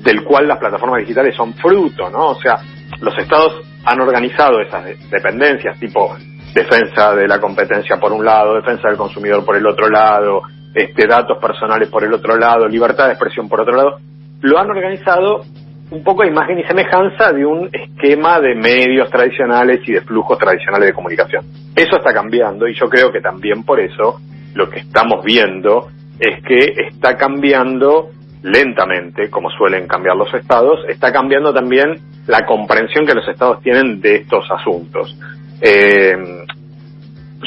del 0.00 0.24
cual 0.24 0.48
las 0.48 0.58
plataformas 0.58 1.00
digitales 1.00 1.34
son 1.36 1.52
fruto, 1.54 2.08
¿no? 2.08 2.28
O 2.28 2.40
sea, 2.40 2.58
los 3.00 3.16
estados 3.18 3.62
han 3.84 4.00
organizado 4.00 4.60
esas 4.60 4.84
dependencias, 5.10 5.78
tipo 5.78 6.16
defensa 6.54 7.14
de 7.14 7.28
la 7.28 7.38
competencia 7.38 7.98
por 7.98 8.12
un 8.12 8.24
lado, 8.24 8.54
defensa 8.54 8.88
del 8.88 8.96
consumidor 8.96 9.44
por 9.44 9.56
el 9.56 9.66
otro 9.66 9.88
lado, 9.88 10.42
este, 10.74 11.06
datos 11.06 11.38
personales 11.38 11.88
por 11.88 12.02
el 12.04 12.12
otro 12.12 12.36
lado, 12.36 12.66
libertad 12.66 13.06
de 13.06 13.12
expresión 13.12 13.48
por 13.48 13.60
otro 13.60 13.76
lado, 13.76 13.98
lo 14.40 14.58
han 14.58 14.70
organizado 14.70 15.42
un 15.90 16.02
poco 16.02 16.22
a 16.22 16.26
imagen 16.26 16.58
y 16.58 16.64
semejanza 16.64 17.32
de 17.32 17.44
un 17.46 17.70
esquema 17.72 18.40
de 18.40 18.54
medios 18.54 19.08
tradicionales 19.10 19.80
y 19.86 19.92
de 19.92 20.00
flujos 20.00 20.38
tradicionales 20.38 20.88
de 20.88 20.92
comunicación. 20.94 21.44
Eso 21.76 21.96
está 21.96 22.12
cambiando 22.12 22.66
y 22.66 22.74
yo 22.74 22.88
creo 22.88 23.12
que 23.12 23.20
también 23.20 23.62
por 23.62 23.78
eso 23.78 24.20
lo 24.54 24.68
que 24.68 24.80
estamos 24.80 25.24
viendo 25.24 25.88
es 26.18 26.42
que 26.42 26.88
está 26.88 27.16
cambiando 27.16 28.10
lentamente, 28.42 29.30
como 29.30 29.50
suelen 29.50 29.86
cambiar 29.86 30.16
los 30.16 30.32
estados, 30.34 30.80
está 30.88 31.12
cambiando 31.12 31.52
también 31.52 31.94
la 32.26 32.44
comprensión 32.44 33.06
que 33.06 33.14
los 33.14 33.26
estados 33.28 33.62
tienen 33.62 34.00
de 34.00 34.16
estos 34.16 34.50
asuntos. 34.50 35.16
Eh, 35.60 36.16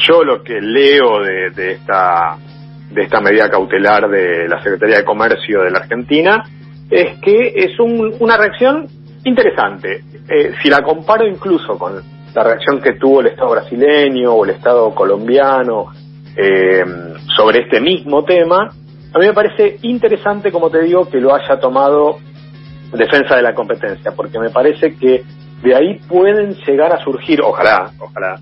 yo 0.08 0.24
lo 0.24 0.44
que 0.44 0.62
leo 0.62 1.20
de, 1.22 1.72
esta 1.72 2.38
de 2.92 3.02
esta 3.04 3.22
medida 3.22 3.50
cautelar 3.50 4.10
de 4.10 4.48
la 4.48 4.62
Secretaría 4.64 4.98
de 4.98 5.06
Comercio 5.06 5.62
de 5.62 5.72
la 5.72 5.80
Argentina 5.80 6.44
es 6.90 7.20
que 7.20 7.54
es 7.56 7.80
una 7.80 8.38
reacción 8.38 8.88
interesante. 9.24 10.04
Eh, 10.28 10.54
si 10.62 10.70
la 10.70 10.82
comparo 10.82 11.28
incluso 11.28 11.78
con 11.78 12.02
la 12.34 12.44
reacción 12.44 12.82
que 12.82 12.94
tuvo 12.94 13.22
el 13.22 13.28
Estado 13.28 13.52
brasileño 13.52 14.34
o 14.34 14.46
el 14.46 14.52
Estado 14.52 14.94
colombiano 14.96 15.88
eh, 16.36 16.84
sobre 17.36 17.64
este 17.64 17.82
mismo 17.82 18.24
tema, 18.24 18.72
a 19.12 19.20
mí 19.20 19.26
me 19.26 19.34
parece 19.34 19.78
interesante, 19.82 20.52
como 20.52 20.70
te 20.70 20.82
digo, 20.84 21.10
que 21.10 21.20
lo 21.20 21.34
haya 21.34 21.60
tomado 21.60 22.20
defensa 22.92 23.36
de 23.36 23.42
la 23.42 23.54
competencia, 23.54 24.12
porque 24.16 24.40
me 24.40 24.50
parece 24.50 24.96
que 24.96 25.24
de 25.62 25.76
ahí 25.76 26.00
pueden 26.08 26.56
llegar 26.66 26.94
a 26.94 27.04
surgir, 27.04 27.42
ojalá, 27.42 27.92
ojalá, 28.00 28.40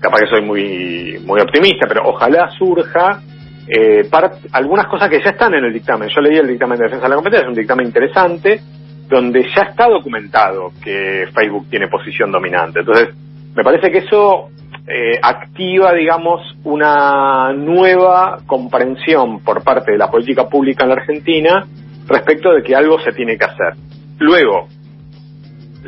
capaz 0.00 0.20
que 0.20 0.26
soy 0.26 0.42
muy, 0.42 1.18
muy 1.24 1.40
optimista, 1.40 1.86
pero 1.88 2.08
ojalá 2.08 2.50
surja 2.58 3.20
eh, 3.68 4.08
algunas 4.52 4.86
cosas 4.86 5.10
que 5.10 5.22
ya 5.22 5.30
están 5.30 5.54
en 5.54 5.64
el 5.64 5.72
dictamen. 5.72 6.08
Yo 6.14 6.20
leí 6.20 6.38
el 6.38 6.48
dictamen 6.48 6.78
de 6.78 6.84
defensa 6.84 7.04
de 7.04 7.10
la 7.10 7.16
competencia, 7.16 7.44
es 7.44 7.48
un 7.48 7.60
dictamen 7.60 7.86
interesante, 7.86 8.60
donde 9.08 9.44
ya 9.54 9.62
está 9.62 9.88
documentado 9.88 10.72
que 10.82 11.28
Facebook 11.34 11.68
tiene 11.70 11.88
posición 11.88 12.32
dominante. 12.32 12.80
Entonces, 12.80 13.10
me 13.54 13.62
parece 13.62 13.90
que 13.90 13.98
eso 13.98 14.48
eh, 14.86 15.18
activa, 15.22 15.92
digamos, 15.94 16.40
una 16.64 17.52
nueva 17.52 18.38
comprensión 18.46 19.40
por 19.40 19.62
parte 19.62 19.92
de 19.92 19.98
la 19.98 20.10
política 20.10 20.48
pública 20.48 20.84
en 20.84 20.88
la 20.90 20.96
Argentina 20.96 21.66
respecto 22.06 22.52
de 22.52 22.62
que 22.62 22.74
algo 22.74 22.98
se 23.00 23.12
tiene 23.12 23.36
que 23.36 23.44
hacer. 23.44 23.74
Luego, 24.18 24.68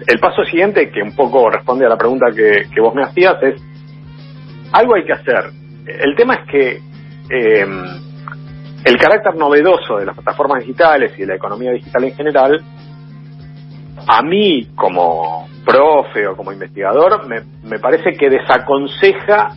el 0.07 0.19
paso 0.21 0.45
siguiente, 0.45 0.91
que 0.91 1.03
un 1.03 1.15
poco 1.15 1.51
responde 1.51 1.87
a 1.87 1.89
la 1.89 1.97
pregunta 1.97 2.27
que, 2.35 2.81
vos 2.81 2.95
me 2.95 3.03
hacías, 3.03 3.43
es, 3.43 3.61
algo 4.73 4.95
hay 4.95 5.05
que 5.05 5.13
hacer. 5.13 5.51
El 5.87 6.15
tema 6.15 6.35
es 6.35 6.51
que 6.51 6.81
em, 7.31 7.85
el 8.85 8.97
carácter 8.99 9.35
novedoso 9.37 9.97
de 9.97 10.07
las 10.07 10.15
plataformas 10.15 10.61
digitales 10.61 11.13
y 11.17 11.23
de 11.23 11.27
la 11.27 11.35
economía 11.37 11.73
digital 11.73 12.05
en 12.05 12.15
general, 12.15 12.63
a 14.07 14.23
mí 14.23 14.69
como 14.75 15.49
profe 15.65 16.27
o 16.27 16.37
como 16.37 16.53
investigador, 16.53 17.27
me, 17.27 17.43
me 17.65 17.79
parece 17.79 18.13
que 18.13 18.31
desaconseja 18.31 19.51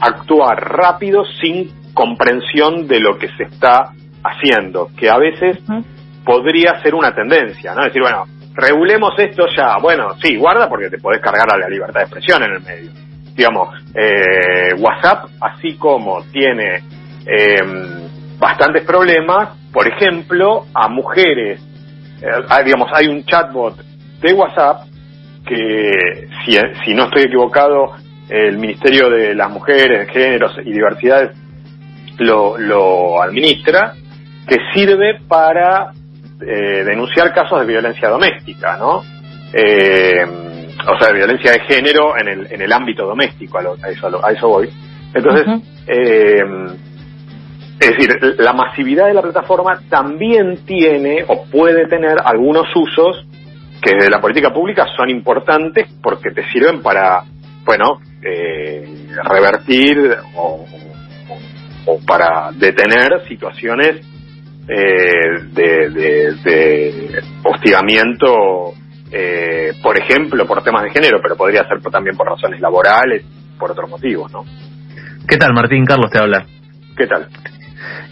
actuar 0.00 0.58
rápido 0.58 1.24
sin 1.40 1.70
comprensión 1.92 2.86
de 2.86 3.00
lo 3.00 3.18
que 3.18 3.28
se 3.36 3.44
está 3.44 3.92
haciendo, 4.22 4.90
que 4.96 5.08
a 5.08 5.18
veces 5.18 5.58
podría 6.24 6.80
ser 6.82 6.94
una 6.94 7.14
tendencia, 7.14 7.74
¿no? 7.74 7.84
Decir, 7.84 8.02
bueno, 8.02 8.24
regulemos 8.54 9.18
esto 9.18 9.46
ya. 9.56 9.78
Bueno, 9.78 10.14
sí, 10.22 10.36
guarda 10.36 10.68
porque 10.68 10.90
te 10.90 10.98
podés 10.98 11.20
cargar 11.20 11.52
a 11.52 11.58
la 11.58 11.68
libertad 11.68 12.00
de 12.00 12.06
expresión 12.06 12.42
en 12.42 12.52
el 12.52 12.60
medio. 12.60 12.90
Digamos, 13.34 13.68
eh, 13.94 14.74
WhatsApp, 14.78 15.30
así 15.40 15.76
como 15.76 16.22
tiene 16.32 16.82
eh, 17.26 17.56
bastantes 18.38 18.84
problemas, 18.84 19.56
por 19.72 19.86
ejemplo, 19.86 20.66
a 20.74 20.88
mujeres, 20.88 21.60
eh, 22.20 22.64
digamos, 22.64 22.90
hay 22.92 23.06
un 23.06 23.24
chatbot 23.24 23.76
de 24.20 24.32
WhatsApp 24.32 24.84
que, 25.46 26.28
si, 26.44 26.58
si 26.84 26.94
no 26.94 27.04
estoy 27.04 27.22
equivocado, 27.22 27.92
el 28.28 28.58
Ministerio 28.58 29.10
de 29.10 29.34
las 29.34 29.50
Mujeres, 29.50 30.08
Géneros 30.10 30.56
y 30.64 30.70
Diversidades 30.70 31.36
lo, 32.18 32.56
lo 32.58 33.22
administra, 33.22 33.94
que 34.50 34.56
sirve 34.74 35.20
para 35.28 35.92
eh, 36.40 36.82
denunciar 36.84 37.32
casos 37.32 37.60
de 37.60 37.66
violencia 37.66 38.08
doméstica, 38.08 38.76
¿no? 38.76 39.00
Eh, 39.52 40.24
o 40.88 40.98
sea, 40.98 41.08
de 41.08 41.14
violencia 41.14 41.52
de 41.52 41.60
género 41.60 42.18
en 42.18 42.28
el, 42.28 42.52
en 42.52 42.60
el 42.60 42.72
ámbito 42.72 43.06
doméstico, 43.06 43.58
a, 43.58 43.88
eso, 43.88 44.26
a 44.26 44.32
eso 44.32 44.48
voy. 44.48 44.68
Entonces, 45.14 45.46
eh, 45.86 46.42
es 47.78 47.90
decir, 47.90 48.10
la 48.38 48.52
masividad 48.52 49.06
de 49.06 49.14
la 49.14 49.22
plataforma 49.22 49.80
también 49.88 50.64
tiene 50.66 51.24
o 51.28 51.44
puede 51.44 51.86
tener 51.86 52.16
algunos 52.24 52.66
usos 52.74 53.24
que 53.80 53.94
desde 53.94 54.10
la 54.10 54.20
política 54.20 54.52
pública 54.52 54.86
son 54.96 55.10
importantes 55.10 55.86
porque 56.02 56.32
te 56.32 56.44
sirven 56.50 56.82
para, 56.82 57.22
bueno, 57.64 58.00
eh, 58.20 59.06
revertir 59.24 60.16
o, 60.34 60.66
para 62.04 62.50
detener 62.52 63.26
situaciones 63.28 64.09
eh, 64.68 65.44
de, 65.52 65.90
de, 65.90 67.22
hostigamiento, 67.42 68.72
eh, 69.10 69.72
por 69.82 69.98
ejemplo, 69.98 70.46
por 70.46 70.62
temas 70.62 70.84
de 70.84 70.90
género, 70.90 71.20
pero 71.22 71.36
podría 71.36 71.66
ser 71.66 71.80
también 71.90 72.16
por 72.16 72.26
razones 72.26 72.60
laborales, 72.60 73.24
por 73.58 73.70
otros 73.70 73.90
motivos, 73.90 74.30
¿no? 74.32 74.44
¿Qué 75.26 75.36
tal, 75.36 75.52
Martín? 75.52 75.84
Carlos 75.84 76.10
te 76.10 76.18
habla. 76.18 76.46
¿Qué 76.96 77.06
tal? 77.06 77.28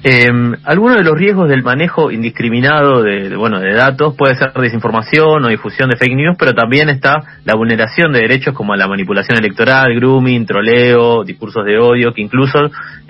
Eh, 0.04 0.28
algunos 0.64 0.96
de 0.96 1.02
los 1.02 1.18
riesgos 1.18 1.48
del 1.48 1.64
manejo 1.64 2.12
indiscriminado 2.12 3.02
de, 3.02 3.34
bueno 3.36 3.58
de 3.58 3.74
datos 3.74 4.14
puede 4.16 4.36
ser 4.36 4.52
desinformación 4.52 5.44
o 5.44 5.48
difusión 5.48 5.90
de 5.90 5.96
fake 5.96 6.14
news, 6.14 6.36
pero 6.38 6.52
también 6.52 6.88
está 6.88 7.16
la 7.44 7.56
vulneración 7.56 8.12
de 8.12 8.20
derechos 8.20 8.54
como 8.54 8.76
la 8.76 8.86
manipulación 8.86 9.38
electoral, 9.38 9.92
grooming, 9.96 10.46
troleo, 10.46 11.24
discursos 11.24 11.64
de 11.64 11.78
odio, 11.78 12.14
que 12.14 12.22
incluso 12.22 12.58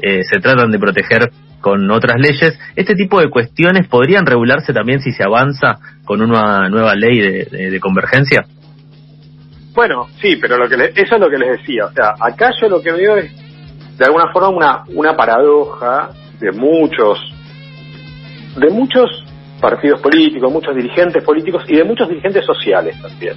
eh, 0.01 0.23
se 0.25 0.41
tratan 0.41 0.71
de 0.71 0.79
proteger 0.79 1.31
con 1.61 1.91
otras 1.91 2.17
leyes. 2.21 2.59
Este 2.77 2.95
tipo 2.95 3.21
de 3.21 3.31
cuestiones 3.31 3.89
podrían 3.89 4.27
regularse 4.27 4.73
también 4.73 5.01
si 5.01 5.13
se 5.13 5.25
avanza 5.25 5.79
con 6.05 6.23
una 6.23 6.69
nueva 6.69 6.95
ley 6.95 7.19
de, 7.21 7.81
convergencia. 7.81 8.45
Bueno, 9.75 10.09
sí, 10.21 10.37
pero 10.41 10.57
lo 10.57 10.69
que 10.69 10.93
eso 10.95 11.15
es 11.15 11.21
lo 11.21 11.31
que 11.31 11.39
les 11.39 11.59
decía. 11.59 11.87
O 11.87 11.93
sea, 11.93 12.15
acá 12.21 12.51
yo 12.61 12.69
lo 12.69 12.81
que 12.81 12.93
veo 12.93 13.17
es 13.17 13.31
de 13.97 14.05
alguna 14.05 14.33
forma 14.33 14.49
una, 14.49 14.85
una 14.95 15.17
paradoja 15.17 16.11
de 16.41 16.53
muchos, 16.53 17.19
de 18.57 18.71
muchos 18.71 19.25
partidos 19.61 20.01
políticos, 20.01 20.53
muchos 20.53 20.75
dirigentes 20.75 21.23
políticos 21.25 21.65
y 21.69 21.77
de 21.77 21.85
muchos 21.85 22.09
dirigentes 22.09 22.45
sociales 22.45 22.97
también. 23.01 23.37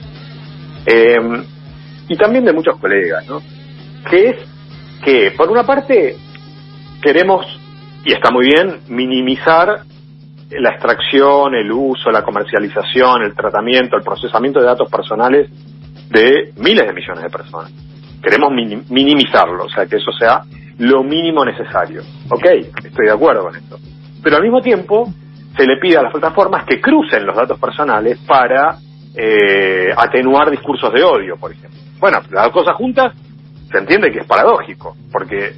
Em, 0.85 1.43
y 2.07 2.17
también 2.17 2.45
de 2.45 2.53
muchos 2.53 2.77
colegas, 2.79 3.25
¿no? 3.27 3.41
Que 4.09 4.29
es 4.29 4.35
que, 5.03 5.31
por 5.31 5.49
una 5.49 5.63
parte, 5.65 6.15
queremos, 7.01 7.45
y 8.03 8.13
está 8.13 8.31
muy 8.31 8.47
bien, 8.47 8.81
minimizar 8.87 9.81
la 10.49 10.69
extracción, 10.71 11.55
el 11.55 11.71
uso, 11.71 12.11
la 12.11 12.23
comercialización, 12.23 13.23
el 13.23 13.35
tratamiento, 13.35 13.95
el 13.95 14.03
procesamiento 14.03 14.59
de 14.59 14.65
datos 14.65 14.89
personales 14.89 15.49
de 16.09 16.51
miles 16.57 16.85
de 16.85 16.93
millones 16.93 17.23
de 17.23 17.29
personas. 17.29 17.71
Queremos 18.21 18.51
minimizarlo, 18.89 19.65
o 19.65 19.69
sea, 19.69 19.85
que 19.85 19.95
eso 19.95 20.11
sea 20.11 20.41
lo 20.77 21.03
mínimo 21.03 21.45
necesario. 21.45 22.01
Ok, 22.29 22.45
estoy 22.83 23.05
de 23.05 23.11
acuerdo 23.11 23.43
con 23.43 23.55
esto. 23.55 23.77
Pero 24.21 24.37
al 24.37 24.43
mismo 24.43 24.61
tiempo 24.61 25.07
se 25.55 25.65
le 25.65 25.77
pide 25.77 25.97
a 25.97 26.03
las 26.03 26.11
plataformas 26.11 26.65
que 26.65 26.81
crucen 26.81 27.25
los 27.25 27.35
datos 27.35 27.59
personales 27.59 28.19
para 28.27 28.77
eh, 29.15 29.91
atenuar 29.95 30.49
discursos 30.49 30.91
de 30.93 31.03
odio, 31.03 31.37
por 31.37 31.51
ejemplo. 31.51 31.79
Bueno, 31.99 32.19
las 32.31 32.45
dos 32.45 32.53
cosas 32.53 32.75
juntas 32.75 33.13
se 33.71 33.77
entiende 33.77 34.11
que 34.11 34.19
es 34.19 34.25
paradójico, 34.25 34.95
porque, 35.11 35.53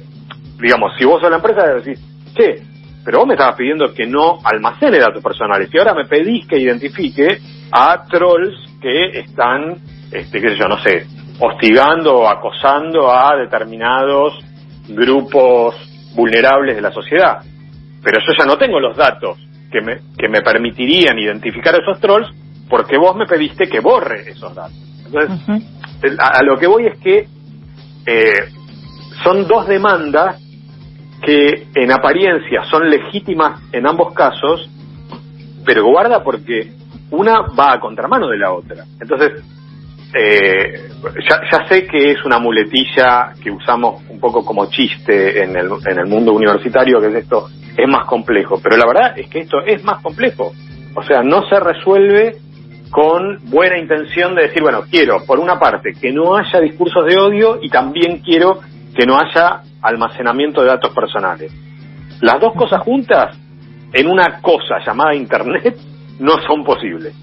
digamos, 0.60 0.92
si 0.98 1.04
vos 1.04 1.20
sos 1.20 1.30
la 1.30 1.36
empresa, 1.36 1.74
decís, 1.74 2.00
che, 2.34 2.62
pero 3.04 3.18
vos 3.18 3.26
me 3.26 3.34
estabas 3.34 3.56
pidiendo 3.56 3.92
que 3.92 4.06
no 4.06 4.38
almacene 4.42 4.98
datos 4.98 5.22
personales 5.22 5.68
y 5.72 5.78
ahora 5.78 5.94
me 5.94 6.06
pedís 6.06 6.46
que 6.46 6.58
identifique 6.58 7.38
a 7.70 8.04
trolls 8.06 8.54
que 8.80 9.18
están, 9.20 9.76
este, 10.10 10.40
qué 10.40 10.50
sé 10.50 10.56
yo, 10.56 10.68
no 10.68 10.78
sé, 10.78 11.06
hostigando 11.38 12.16
o 12.16 12.28
acosando 12.28 13.12
a 13.12 13.36
determinados 13.36 14.38
grupos 14.88 15.74
vulnerables 16.14 16.76
de 16.76 16.82
la 16.82 16.92
sociedad. 16.92 17.40
Pero 18.02 18.20
yo 18.20 18.32
ya 18.38 18.46
no 18.46 18.56
tengo 18.56 18.80
los 18.80 18.96
datos 18.96 19.38
que 19.70 19.80
me, 19.80 20.00
que 20.16 20.28
me 20.28 20.40
permitirían 20.40 21.18
identificar 21.18 21.74
esos 21.74 22.00
trolls 22.00 22.28
porque 22.68 22.96
vos 22.96 23.16
me 23.16 23.26
pediste 23.26 23.68
que 23.68 23.80
borre 23.80 24.30
esos 24.30 24.54
datos. 24.54 24.76
Entonces, 25.04 25.66
a, 26.18 26.42
lo 26.42 26.56
que 26.56 26.66
voy 26.66 26.86
es 26.86 26.98
que 26.98 27.26
eh, 28.06 28.48
son 29.22 29.46
dos 29.46 29.66
demandas 29.66 30.43
que 31.24 31.68
en 31.74 31.92
apariencia 31.92 32.64
son 32.70 32.88
legítimas 32.88 33.60
en 33.72 33.86
ambos 33.86 34.12
casos, 34.12 34.68
pero 35.64 35.84
guarda 35.84 36.22
porque 36.22 36.72
una 37.10 37.42
va 37.58 37.72
a 37.72 37.80
contramano 37.80 38.28
de 38.28 38.38
la 38.38 38.52
otra. 38.52 38.84
Entonces, 39.00 39.42
eh, 40.14 40.88
ya, 41.28 41.40
ya, 41.50 41.68
sé 41.68 41.86
que 41.86 42.12
es 42.12 42.24
una 42.24 42.38
muletilla 42.38 43.32
que 43.42 43.50
usamos 43.50 44.02
un 44.08 44.20
poco 44.20 44.44
como 44.44 44.66
chiste 44.66 45.42
en 45.42 45.56
el, 45.56 45.68
en 45.86 45.98
el 45.98 46.06
mundo 46.06 46.32
universitario, 46.32 47.00
que 47.00 47.08
es 47.08 47.14
esto, 47.14 47.48
es 47.76 47.88
más 47.88 48.06
complejo, 48.06 48.60
pero 48.62 48.76
la 48.76 48.86
verdad 48.86 49.18
es 49.18 49.28
que 49.28 49.40
esto 49.40 49.58
es 49.66 49.82
más 49.82 50.00
complejo. 50.02 50.52
O 50.94 51.02
sea, 51.02 51.22
no 51.22 51.42
se 51.48 51.58
resuelve 51.58 52.36
con 52.90 53.50
buena 53.50 53.76
intención 53.76 54.36
de 54.36 54.42
decir, 54.42 54.62
bueno, 54.62 54.82
quiero, 54.88 55.24
por 55.26 55.40
una 55.40 55.58
parte, 55.58 55.94
que 56.00 56.12
no 56.12 56.36
haya 56.36 56.60
discursos 56.60 57.04
de 57.06 57.18
odio 57.18 57.58
y 57.60 57.68
también 57.68 58.20
quiero 58.20 58.60
que 58.94 59.04
no 59.04 59.18
haya 59.18 59.62
almacenamiento 59.84 60.62
de 60.62 60.68
datos 60.68 60.92
personales. 60.94 61.52
Las 62.20 62.40
dos 62.40 62.54
cosas 62.54 62.80
juntas, 62.80 63.36
en 63.92 64.08
una 64.08 64.40
cosa 64.40 64.78
llamada 64.84 65.14
Internet, 65.14 65.76
no 66.18 66.38
son 66.46 66.64
posibles. 66.64 67.14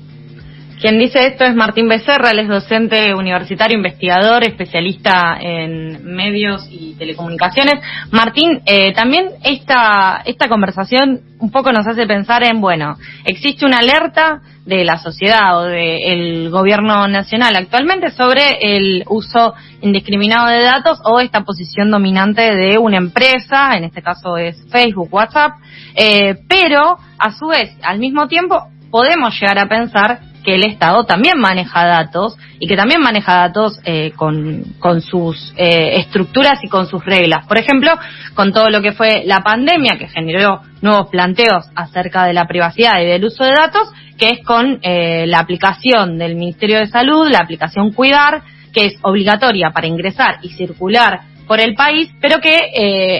Quien 0.81 0.97
dice 0.97 1.27
esto 1.27 1.45
es 1.45 1.53
Martín 1.53 1.87
Becerra, 1.87 2.31
él 2.31 2.39
es 2.39 2.47
docente 2.47 3.13
universitario, 3.13 3.77
investigador, 3.77 4.43
especialista 4.43 5.37
en 5.39 6.03
medios 6.03 6.67
y 6.71 6.95
telecomunicaciones. 6.97 7.75
Martín, 8.09 8.61
eh, 8.65 8.91
también 8.91 9.29
esta, 9.43 10.23
esta 10.25 10.49
conversación 10.49 11.21
un 11.37 11.51
poco 11.51 11.71
nos 11.71 11.85
hace 11.85 12.07
pensar 12.07 12.43
en, 12.43 12.61
bueno, 12.61 12.95
existe 13.25 13.63
una 13.63 13.77
alerta 13.77 14.41
de 14.65 14.83
la 14.83 14.97
sociedad 14.97 15.59
o 15.59 15.65
del 15.65 16.49
gobierno 16.49 17.07
nacional 17.07 17.55
actualmente 17.55 18.09
sobre 18.09 18.41
el 18.61 19.03
uso 19.07 19.53
indiscriminado 19.81 20.47
de 20.47 20.63
datos 20.63 20.99
o 21.05 21.19
esta 21.19 21.41
posición 21.41 21.91
dominante 21.91 22.55
de 22.55 22.79
una 22.79 22.97
empresa, 22.97 23.77
en 23.77 23.83
este 23.83 24.01
caso 24.01 24.35
es 24.35 24.57
Facebook, 24.71 25.13
WhatsApp, 25.13 25.57
eh, 25.95 26.39
pero 26.49 26.97
a 27.19 27.31
su 27.37 27.49
vez, 27.49 27.69
al 27.83 27.99
mismo 27.99 28.27
tiempo, 28.27 28.67
podemos 28.89 29.39
llegar 29.39 29.59
a 29.59 29.69
pensar 29.69 30.30
que 30.43 30.56
el 30.56 30.63
Estado 30.63 31.06
también 31.06 31.39
maneja 31.39 31.86
datos 31.86 32.38
y 32.60 32.67
que 32.67 32.75
también 32.75 33.01
maneja 33.01 33.36
datos 33.36 33.80
eh, 33.86 34.12
con, 34.15 34.63
con, 34.80 35.01
sus 35.01 35.54
eh, 35.58 35.99
estructuras 35.99 36.63
y 36.63 36.67
con 36.67 36.88
sus 36.88 37.04
reglas. 37.04 37.45
Por 37.47 37.58
ejemplo, 37.58 37.91
con 38.34 38.51
todo 38.51 38.69
lo 38.69 38.82
que 38.82 38.91
fue 38.91 39.23
la 39.25 39.39
pandemia, 39.39 39.97
que 39.97 40.08
generó 40.08 40.62
nuevos 40.82 41.10
planteos 41.10 41.65
acerca 41.75 42.25
de 42.25 42.34
la 42.34 42.45
privacidad 42.45 43.01
y 43.01 43.06
del 43.06 43.25
uso 43.25 43.43
de 43.43 43.51
datos, 43.51 43.89
que 44.17 44.30
es 44.30 44.45
con 44.45 44.80
eh, 44.82 45.25
la 45.27 45.39
aplicación 45.39 46.17
del 46.17 46.36
Ministerio 46.36 46.80
de 46.80 46.88
Salud, 46.88 47.27
la 47.30 47.39
aplicación 47.39 47.91
Cuidar, 47.91 48.43
que 48.73 48.88
es 48.88 48.93
obligatoria 49.01 49.71
para 49.71 49.88
ingresar 49.88 50.38
y 50.41 50.49
circular 50.49 51.21
por 51.47 51.60
el 51.60 51.73
país, 51.75 52.10
pero 52.21 52.39
que 52.39 52.56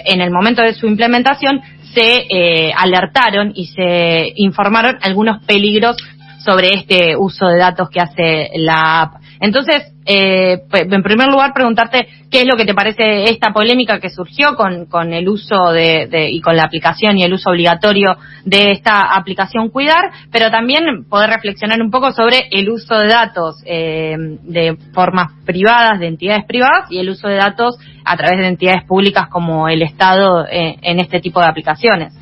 en 0.06 0.22
el 0.22 0.32
momento 0.32 0.62
de 0.62 0.74
su 0.74 0.88
implementación 0.88 1.60
se 1.94 2.72
alertaron 2.78 3.52
y 3.54 3.66
se 3.66 4.32
informaron 4.36 4.98
algunos 5.02 5.44
peligros 5.44 5.98
sobre 6.44 6.70
este 6.74 7.16
uso 7.18 7.48
de 7.48 7.58
datos 7.58 7.90
que 7.90 8.00
hace 8.00 8.50
la 8.56 9.02
app. 9.02 9.22
Entonces, 9.40 9.92
eh, 10.06 10.62
en 10.72 11.04
primer 11.04 11.28
lugar, 11.28 11.52
preguntarte 11.54 12.08
qué 12.30 12.42
es 12.42 12.48
lo 12.48 12.56
que 12.56 12.66
te 12.66 12.76
parece 12.76 13.24
esta 13.24 13.52
polémica 13.52 14.00
que 14.00 14.10
surgió 14.10 14.56
con, 14.56 14.86
con 14.86 15.14
el 15.14 15.28
uso 15.28 15.72
de, 15.72 16.30
y 16.32 16.42
con 16.42 16.56
la 16.56 16.64
aplicación 16.64 17.18
y 17.18 17.24
el 17.24 17.34
uso 17.34 17.50
obligatorio 17.50 18.18
de 18.46 18.72
esta 18.72 19.16
aplicación 19.16 19.70
Cuidar, 19.70 20.12
pero 20.32 20.52
también 20.52 21.06
poder 21.10 21.30
reflexionar 21.32 21.82
un 21.82 21.90
poco 21.90 22.12
sobre 22.12 22.50
el 22.52 22.70
uso 22.70 22.96
de 22.98 23.08
datos 23.08 23.64
eh, 23.66 24.16
de 24.44 24.78
formas 24.94 25.32
privadas, 25.46 26.00
de 26.00 26.08
entidades 26.08 26.46
privadas, 26.46 26.92
y 26.92 27.00
el 27.00 27.10
uso 27.10 27.28
de 27.28 27.36
datos 27.36 27.78
a 28.06 28.18
través 28.18 28.40
de 28.40 28.48
entidades 28.48 28.84
públicas 28.86 29.28
como 29.30 29.68
el 29.68 29.82
Estado 29.82 30.46
eh, 30.46 30.78
en 30.82 31.00
este 31.00 31.20
tipo 31.20 31.40
de 31.40 31.48
aplicaciones. 31.48 32.14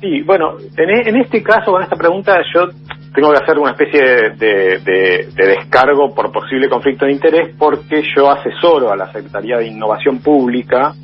Sí, 0.00 0.20
bueno, 0.22 0.56
en, 0.58 1.08
en 1.08 1.16
este 1.16 1.42
caso, 1.42 1.70
con 1.70 1.82
esta 1.82 1.96
pregunta, 1.96 2.36
yo 2.52 2.68
tengo 3.14 3.30
que 3.30 3.42
hacer 3.42 3.58
una 3.58 3.72
especie 3.72 4.30
de, 4.30 5.28
descargo 5.34 6.14
por 6.14 6.32
posible 6.32 6.68
conflicto 6.68 7.04
de 7.04 7.12
interés 7.12 7.54
porque 7.58 8.02
yo 8.16 8.30
asesoro 8.30 8.90
a 8.90 8.96
la 8.96 9.12
Secretaría 9.12 9.58
de 9.58 9.66
Innovación 9.66 10.20
Pública 10.20 10.94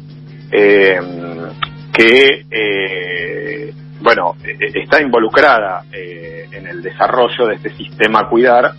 eh, 0.51 0.99
que, 1.93 2.47
eh, 2.51 3.75
bueno, 4.01 4.37
e, 4.43 4.81
está 4.81 5.03
involucrada 5.03 5.85
eh, 5.93 6.47
en 6.51 6.67
el 6.67 6.83
desarrollo 6.83 7.47
de 7.47 7.57
este 7.57 7.71
sistema 7.71 8.29
Cuidar 8.29 8.73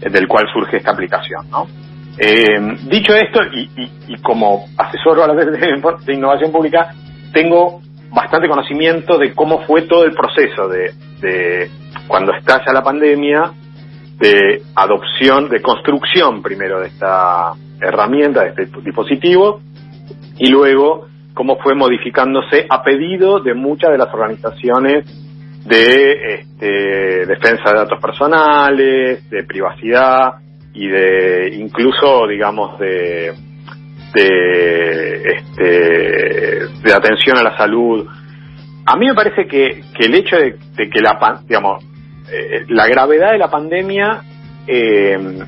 del 0.00 0.28
cual 0.28 0.46
surge 0.52 0.78
esta 0.78 0.90
aplicación, 0.90 1.46
dicho 2.90 3.14
esto, 3.14 3.40
y, 3.54 4.16
como 4.20 4.66
asesoro 4.76 5.24
a 5.24 5.28
la 5.28 5.34
Secretaría 5.40 5.76
de 6.04 6.14
Innovación 6.14 6.52
Pública, 6.52 6.92
tengo 7.32 7.80
bastante 8.10 8.48
conocimiento 8.48 9.16
de 9.16 9.32
cómo 9.32 9.62
fue 9.62 9.82
todo 9.82 10.04
el 10.04 10.12
proceso 10.12 10.68
de 10.68 11.70
cuando 12.06 12.32
estalla 12.34 12.72
la 12.72 12.82
pandemia, 12.82 13.52
de 14.18 14.62
adopción, 14.76 15.48
de 15.48 15.60
construcción 15.60 16.42
primero 16.42 16.80
de 16.80 16.88
esta 16.88 17.52
herramienta, 17.80 18.42
de 18.42 18.62
este 18.62 18.80
dispositivo, 18.80 19.60
y 20.38 20.48
luego 20.50 21.08
cómo 21.34 21.58
fue 21.58 21.74
modificándose 21.74 22.66
a 22.68 22.82
pedido 22.82 23.40
de 23.40 23.54
muchas 23.54 23.90
de 23.90 23.98
las 23.98 24.12
organizaciones 24.14 25.04
de 25.66 26.34
este, 26.34 27.26
defensa 27.26 27.70
de 27.70 27.78
datos 27.78 28.00
personales, 28.00 29.28
de 29.30 29.44
privacidad 29.44 30.34
y 30.74 30.88
de 30.88 31.54
incluso, 31.54 32.26
digamos, 32.26 32.78
de, 32.78 33.32
de, 34.14 35.22
este, 35.22 36.66
de 36.82 36.92
atención 36.92 37.38
a 37.38 37.42
la 37.42 37.56
salud. 37.56 38.06
A 38.86 38.96
mí 38.96 39.06
me 39.06 39.14
parece 39.14 39.46
que, 39.46 39.82
que 39.96 40.06
el 40.06 40.14
hecho 40.14 40.36
de, 40.36 40.56
que 40.90 41.00
la, 41.00 41.40
digamos, 41.46 41.82
eh, 42.30 42.64
la 42.68 42.86
gravedad 42.86 43.32
de 43.32 43.38
la 43.38 43.50
pandemia, 43.50 44.22
eh, 44.66 45.38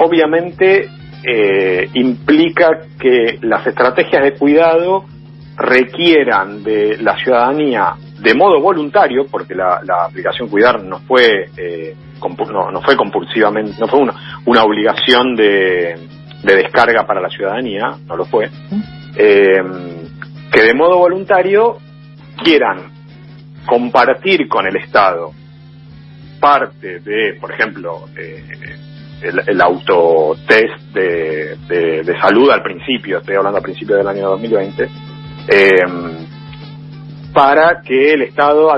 obviamente, 0.00 0.88
eh, 1.22 1.88
implica 1.94 2.80
que 2.98 3.38
las 3.42 3.66
estrategias 3.66 4.22
de 4.22 4.32
cuidado 4.32 5.04
requieran 5.56 6.62
de 6.62 6.98
la 6.98 7.16
ciudadanía 7.18 7.94
de 8.20 8.34
modo 8.34 8.60
voluntario, 8.60 9.26
porque 9.30 9.54
la, 9.54 9.80
aplicación 10.06 10.48
Cuidar 10.48 10.82
no 10.82 11.00
fue 11.00 11.50
eh, 11.56 11.94
no, 12.20 12.82
fue 12.82 12.96
compulsivamente, 12.96 13.76
no 13.78 13.86
fue 13.86 14.00
una, 14.00 14.40
una 14.44 14.64
obligación 14.64 15.36
de, 15.36 15.96
de, 16.42 16.56
descarga 16.56 17.06
para 17.06 17.20
la 17.20 17.28
ciudadanía, 17.28 17.96
no 18.06 18.16
lo 18.16 18.24
fue, 18.24 18.50
que 19.16 20.62
de 20.62 20.74
modo 20.74 20.98
voluntario 20.98 21.76
quieran 22.42 22.90
compartir 23.66 24.48
con 24.48 24.66
el 24.66 24.76
Estado 24.76 25.32
parte 26.38 27.00
de, 27.00 27.36
por 27.40 27.52
ejemplo, 27.52 28.08
eh, 28.16 28.44
el, 29.22 29.42
el 29.46 29.60
autotest 29.60 30.80
de, 30.92 31.56
de, 31.68 32.20
salud 32.20 32.50
al 32.50 32.62
principio, 32.62 33.18
estoy 33.18 33.36
hablando 33.36 33.58
al 33.58 33.64
principio 33.64 33.96
del 33.96 34.06
año 34.06 34.30
2020, 34.30 34.88
eh, 35.48 35.70
para 37.32 37.82
que 37.82 38.12
el 38.14 38.22
Estado 38.22 38.70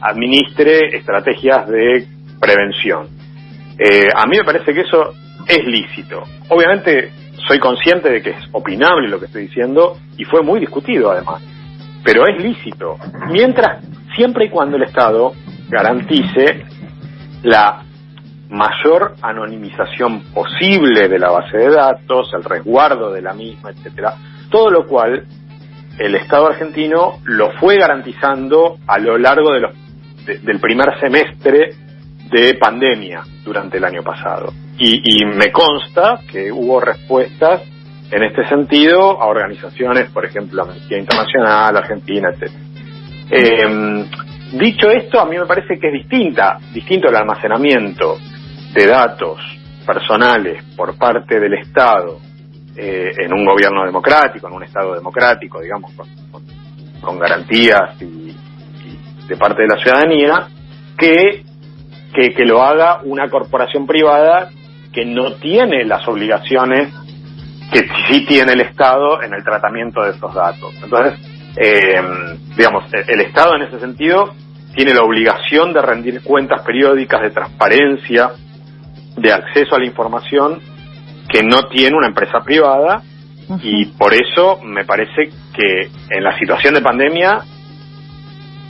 administre 0.00 0.96
estrategias 0.96 1.66
de 1.68 2.06
prevención. 2.40 3.08
Eh, 3.78 4.08
a 4.14 4.26
mí 4.26 4.36
me 4.38 4.44
parece 4.44 4.72
que 4.72 4.82
eso 4.82 5.12
es 5.46 5.64
lícito. 5.64 6.22
Obviamente 6.48 7.10
soy 7.48 7.58
consciente 7.58 8.10
de 8.10 8.22
que 8.22 8.30
es 8.30 8.48
opinable 8.52 9.08
lo 9.08 9.18
que 9.18 9.26
estoy 9.26 9.46
diciendo 9.46 9.98
y 10.16 10.24
fue 10.24 10.42
muy 10.42 10.60
discutido 10.60 11.10
además, 11.10 11.42
pero 12.04 12.26
es 12.26 12.42
lícito. 12.42 12.96
Mientras, 13.30 13.84
siempre 14.14 14.46
y 14.46 14.48
cuando 14.48 14.76
el 14.76 14.84
Estado 14.84 15.32
garantice 15.68 16.64
la 17.42 17.82
mayor 18.50 19.14
anonimización 19.20 20.32
posible 20.32 21.08
de 21.08 21.18
la 21.18 21.30
base 21.30 21.56
de 21.56 21.70
datos, 21.70 22.30
el 22.34 22.44
resguardo 22.44 23.12
de 23.12 23.22
la 23.22 23.34
misma, 23.34 23.70
etcétera, 23.70 24.14
todo 24.50 24.70
lo 24.70 24.86
cual 24.86 25.26
el 25.98 26.14
Estado 26.14 26.48
argentino 26.48 27.20
lo 27.24 27.52
fue 27.58 27.76
garantizando 27.76 28.78
a 28.86 28.98
lo 28.98 29.18
largo 29.18 29.52
de 29.52 29.60
los, 29.60 29.72
del 30.24 30.60
primer 30.60 30.98
semestre 31.00 31.70
de 32.30 32.54
pandemia 32.54 33.22
durante 33.44 33.78
el 33.78 33.84
año 33.84 34.02
pasado. 34.02 34.52
Y, 34.78 35.24
me 35.24 35.52
consta 35.52 36.20
que 36.30 36.50
hubo 36.50 36.80
respuestas 36.80 37.62
en 38.10 38.24
este 38.24 38.46
sentido 38.48 39.22
a 39.22 39.26
organizaciones, 39.26 40.10
por 40.10 40.24
ejemplo, 40.24 40.62
Amnistía 40.62 40.98
Internacional, 40.98 41.76
Argentina, 41.76 42.30
etc. 42.30 42.52
Eh, 43.30 44.04
dicho 44.58 44.90
esto, 44.90 45.20
a 45.20 45.26
mí 45.26 45.36
me 45.38 45.46
parece 45.46 45.78
que 45.78 45.88
es 45.88 45.92
distinta, 45.92 46.58
distinto 46.72 47.08
el 47.08 47.16
almacenamiento 47.16 48.18
de 48.74 48.86
datos 48.86 49.40
personales 49.86 50.62
por 50.76 50.96
parte 50.96 51.38
del 51.38 51.54
Estado 51.54 52.18
eh, 52.76 53.12
en 53.18 53.32
un 53.32 53.44
gobierno 53.44 53.84
democrático, 53.84 54.48
en 54.48 54.54
un 54.54 54.64
Estado 54.64 54.94
democrático, 54.94 55.60
digamos, 55.60 55.92
con, 57.00 57.18
garantías 57.18 58.00
y, 58.00 58.34
de 59.28 59.36
parte 59.36 59.62
de 59.62 59.68
la 59.68 59.78
ciudadanía, 59.78 60.48
que, 60.98 61.44
que, 62.12 62.44
lo 62.44 62.62
haga 62.62 63.00
una 63.04 63.28
corporación 63.28 63.86
privada 63.86 64.50
que 64.92 65.04
no 65.04 65.34
tiene 65.34 65.84
las 65.84 66.06
obligaciones 66.08 66.92
que 67.72 67.86
sí 68.08 68.24
tiene 68.26 68.52
el 68.52 68.60
Estado 68.60 69.22
en 69.22 69.34
el 69.34 69.42
tratamiento 69.42 70.02
de 70.02 70.10
esos 70.10 70.34
datos. 70.34 70.74
Entonces, 70.82 71.18
eh, 71.56 72.00
digamos, 72.56 72.84
el 72.92 73.20
Estado 73.20 73.56
en 73.56 73.62
ese 73.62 73.80
sentido 73.80 74.34
tiene 74.74 74.94
la 74.94 75.02
obligación 75.02 75.72
de 75.72 75.82
rendir 75.82 76.22
cuentas 76.22 76.62
periódicas 76.62 77.22
de 77.22 77.30
transparencia, 77.30 78.30
de 79.16 79.32
acceso 79.32 79.76
a 79.76 79.78
la 79.78 79.86
información 79.86 80.60
que 81.28 81.42
no 81.42 81.68
tiene 81.68 81.96
una 81.96 82.08
empresa 82.08 82.40
privada 82.44 83.02
y 83.62 83.86
por 83.86 84.12
eso 84.14 84.60
me 84.62 84.84
parece 84.84 85.30
que 85.54 85.88
en 86.10 86.24
la 86.24 86.36
situación 86.38 86.74
de 86.74 86.80
pandemia 86.80 87.40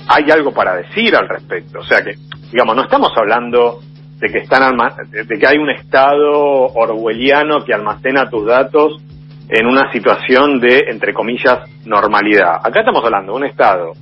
hay 0.09 0.31
algo 0.31 0.53
para 0.53 0.77
decir 0.77 1.17
al 1.17 1.29
respecto. 1.29 1.81
O 1.81 1.85
sea 1.85 2.03
que, 2.03 2.15
digamos, 2.53 2.77
no 2.77 2.83
estamos 2.83 3.11
hablando 3.17 3.81
de 4.19 4.29
que 4.29 4.39
están 4.39 4.77
de 5.11 5.39
que 5.39 5.47
hay 5.47 5.59
un 5.59 5.71
estado 5.71 6.67
orwelliano 6.75 7.65
que 7.65 7.75
almacena 7.75 8.29
tus 8.29 8.47
datos 8.47 9.03
en 9.49 9.67
una 9.67 9.91
situación 9.93 10.61
de, 10.61 10.85
entre 10.89 11.13
comillas, 11.13 11.61
normalidad. 11.85 12.57
Acá 12.63 12.81
estamos 12.81 13.05
hablando 13.05 13.33
de 13.33 13.39
un 13.39 13.45
estado 13.47 13.93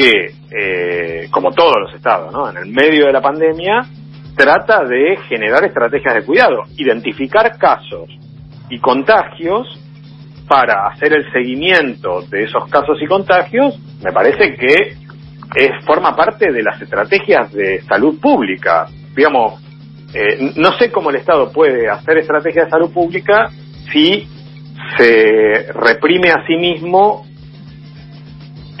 que, 0.00 0.32
eh, 0.50 1.28
como 1.30 1.52
todos 1.52 1.76
los 1.78 1.94
estados, 1.94 2.32
¿no? 2.32 2.48
En 2.48 2.56
el 2.56 2.66
medio 2.66 3.06
de 3.06 3.12
la 3.12 3.20
pandemia, 3.20 3.82
trata 4.34 4.84
de 4.84 5.18
generar 5.28 5.64
estrategias 5.64 6.14
de 6.14 6.24
cuidado, 6.24 6.62
identificar 6.78 7.58
casos 7.58 8.08
y 8.70 8.78
contagios 8.78 9.68
para 10.48 10.88
hacer 10.88 11.12
el 11.12 11.30
seguimiento 11.32 12.22
de 12.22 12.44
esos 12.44 12.68
casos 12.70 12.96
y 13.02 13.06
contagios, 13.06 13.78
me 14.02 14.10
parece 14.10 14.54
que 14.54 14.96
es, 15.54 15.84
forma 15.84 16.16
parte 16.16 16.50
de 16.50 16.62
las 16.62 16.80
estrategias 16.80 17.52
de 17.52 17.82
salud 17.82 18.18
pública. 18.20 18.86
Digamos, 19.14 19.60
eh, 20.14 20.52
no 20.56 20.72
sé 20.78 20.90
cómo 20.90 21.10
el 21.10 21.16
Estado 21.16 21.52
puede 21.52 21.88
hacer 21.88 22.18
estrategias 22.18 22.66
de 22.66 22.70
salud 22.70 22.92
pública 22.92 23.50
si 23.92 24.26
se 24.96 25.72
reprime 25.72 26.30
a 26.30 26.46
sí 26.46 26.56
mismo 26.56 27.26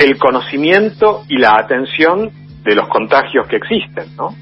el 0.00 0.18
conocimiento 0.18 1.24
y 1.28 1.36
la 1.36 1.56
atención 1.56 2.30
de 2.64 2.74
los 2.74 2.88
contagios 2.88 3.46
que 3.46 3.56
existen, 3.56 4.16
¿no? 4.16 4.34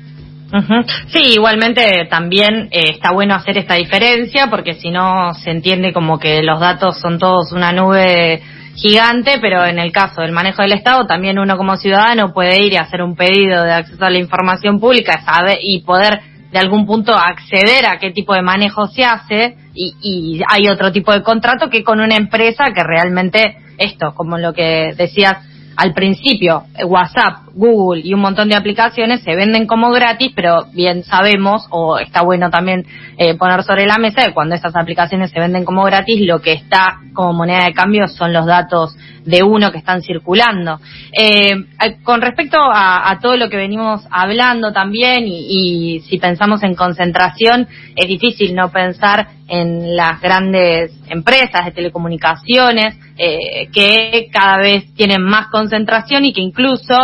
Sí, 1.08 1.34
igualmente 1.34 2.06
también 2.08 2.68
eh, 2.70 2.92
está 2.92 3.12
bueno 3.12 3.34
hacer 3.34 3.58
esta 3.58 3.74
diferencia 3.74 4.46
porque 4.48 4.74
si 4.74 4.90
no 4.90 5.34
se 5.34 5.50
entiende 5.50 5.92
como 5.92 6.18
que 6.18 6.42
los 6.42 6.58
datos 6.58 6.98
son 7.00 7.18
todos 7.18 7.52
una 7.52 7.70
nube 7.72 8.40
gigante, 8.74 9.38
pero 9.42 9.66
en 9.66 9.78
el 9.78 9.92
caso 9.92 10.22
del 10.22 10.32
manejo 10.32 10.62
del 10.62 10.72
Estado 10.72 11.06
también 11.06 11.38
uno 11.38 11.58
como 11.58 11.76
ciudadano 11.76 12.32
puede 12.32 12.62
ir 12.62 12.72
y 12.72 12.76
hacer 12.76 13.02
un 13.02 13.14
pedido 13.14 13.62
de 13.62 13.72
acceso 13.72 14.02
a 14.02 14.10
la 14.10 14.18
información 14.18 14.80
pública 14.80 15.20
sabe, 15.22 15.58
y 15.60 15.80
poder 15.80 16.20
de 16.50 16.58
algún 16.58 16.86
punto 16.86 17.14
acceder 17.14 17.84
a 17.84 17.98
qué 17.98 18.12
tipo 18.12 18.32
de 18.32 18.40
manejo 18.40 18.86
se 18.86 19.04
hace 19.04 19.56
y, 19.74 19.96
y 20.00 20.40
hay 20.48 20.68
otro 20.68 20.92
tipo 20.92 21.12
de 21.12 21.22
contrato 21.22 21.68
que 21.68 21.84
con 21.84 22.00
una 22.00 22.16
empresa 22.16 22.64
que 22.74 22.82
realmente 22.82 23.58
esto, 23.78 24.14
como 24.14 24.36
lo 24.38 24.52
que 24.52 24.94
decías 24.96 25.38
al 25.76 25.94
principio 25.94 26.64
eh, 26.74 26.84
WhatsApp, 26.84 27.47
Google 27.58 28.02
y 28.04 28.14
un 28.14 28.20
montón 28.20 28.48
de 28.48 28.56
aplicaciones 28.56 29.22
se 29.22 29.34
venden 29.34 29.66
como 29.66 29.90
gratis, 29.90 30.32
pero 30.34 30.66
bien 30.72 31.02
sabemos, 31.02 31.66
o 31.70 31.98
está 31.98 32.22
bueno 32.22 32.50
también 32.50 32.86
eh, 33.18 33.34
poner 33.36 33.64
sobre 33.64 33.84
la 33.84 33.98
mesa, 33.98 34.24
que 34.24 34.32
cuando 34.32 34.54
estas 34.54 34.76
aplicaciones 34.76 35.30
se 35.30 35.40
venden 35.40 35.64
como 35.64 35.82
gratis, 35.84 36.20
lo 36.20 36.40
que 36.40 36.52
está 36.52 37.00
como 37.12 37.32
moneda 37.32 37.64
de 37.64 37.74
cambio 37.74 38.06
son 38.06 38.32
los 38.32 38.46
datos 38.46 38.96
de 39.24 39.42
uno 39.42 39.72
que 39.72 39.78
están 39.78 40.02
circulando. 40.02 40.78
Eh, 41.12 41.56
con 42.04 42.20
respecto 42.20 42.58
a, 42.60 43.18
todo 43.20 43.36
lo 43.36 43.50
que 43.50 43.56
venimos 43.56 44.06
hablando 44.10 44.72
también, 44.72 45.26
y, 45.26 45.96
y 45.96 46.00
si 46.00 46.18
pensamos 46.18 46.62
en 46.62 46.74
concentración, 46.74 47.66
es 47.96 48.06
difícil 48.06 48.54
no 48.54 48.70
pensar 48.70 49.28
en 49.48 49.96
las 49.96 50.20
grandes 50.20 50.92
empresas 51.08 51.64
de 51.64 51.72
telecomunicaciones 51.72 52.96
eh, 53.16 53.68
que 53.72 54.28
cada 54.30 54.58
vez 54.58 54.94
tienen 54.94 55.22
más 55.22 55.48
concentración 55.48 56.24
y 56.24 56.32
que 56.32 56.42
incluso 56.42 56.94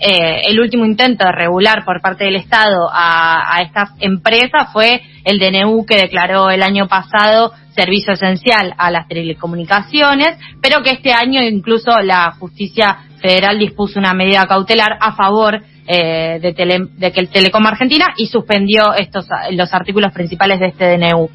eh, 0.00 0.42
el 0.46 0.58
último 0.60 0.84
intento 0.84 1.26
de 1.26 1.32
regular 1.32 1.84
por 1.84 2.00
parte 2.00 2.24
del 2.24 2.36
Estado 2.36 2.88
a, 2.92 3.56
a, 3.56 3.62
estas 3.62 3.90
empresas 4.00 4.72
fue 4.72 5.02
el 5.24 5.38
DNU 5.38 5.84
que 5.84 5.96
declaró 5.96 6.50
el 6.50 6.62
año 6.62 6.88
pasado 6.88 7.52
servicio 7.74 8.14
esencial 8.14 8.74
a 8.78 8.90
las 8.90 9.08
telecomunicaciones, 9.08 10.38
pero 10.60 10.82
que 10.82 10.90
este 10.90 11.12
año 11.12 11.42
incluso 11.42 11.90
la 12.00 12.32
justicia 12.32 12.98
federal 13.20 13.58
dispuso 13.58 13.98
una 13.98 14.14
medida 14.14 14.46
cautelar 14.46 14.96
a 15.00 15.14
favor 15.14 15.62
eh, 15.86 16.38
de, 16.40 17.12
que 17.12 17.20
el 17.20 17.28
Telecom 17.28 17.66
Argentina 17.66 18.06
y 18.16 18.26
suspendió 18.26 18.94
estos 18.94 19.26
los 19.50 19.72
artículos 19.74 20.12
principales 20.12 20.60
de 20.60 20.68
este 20.68 20.96
DNU. 20.96 21.28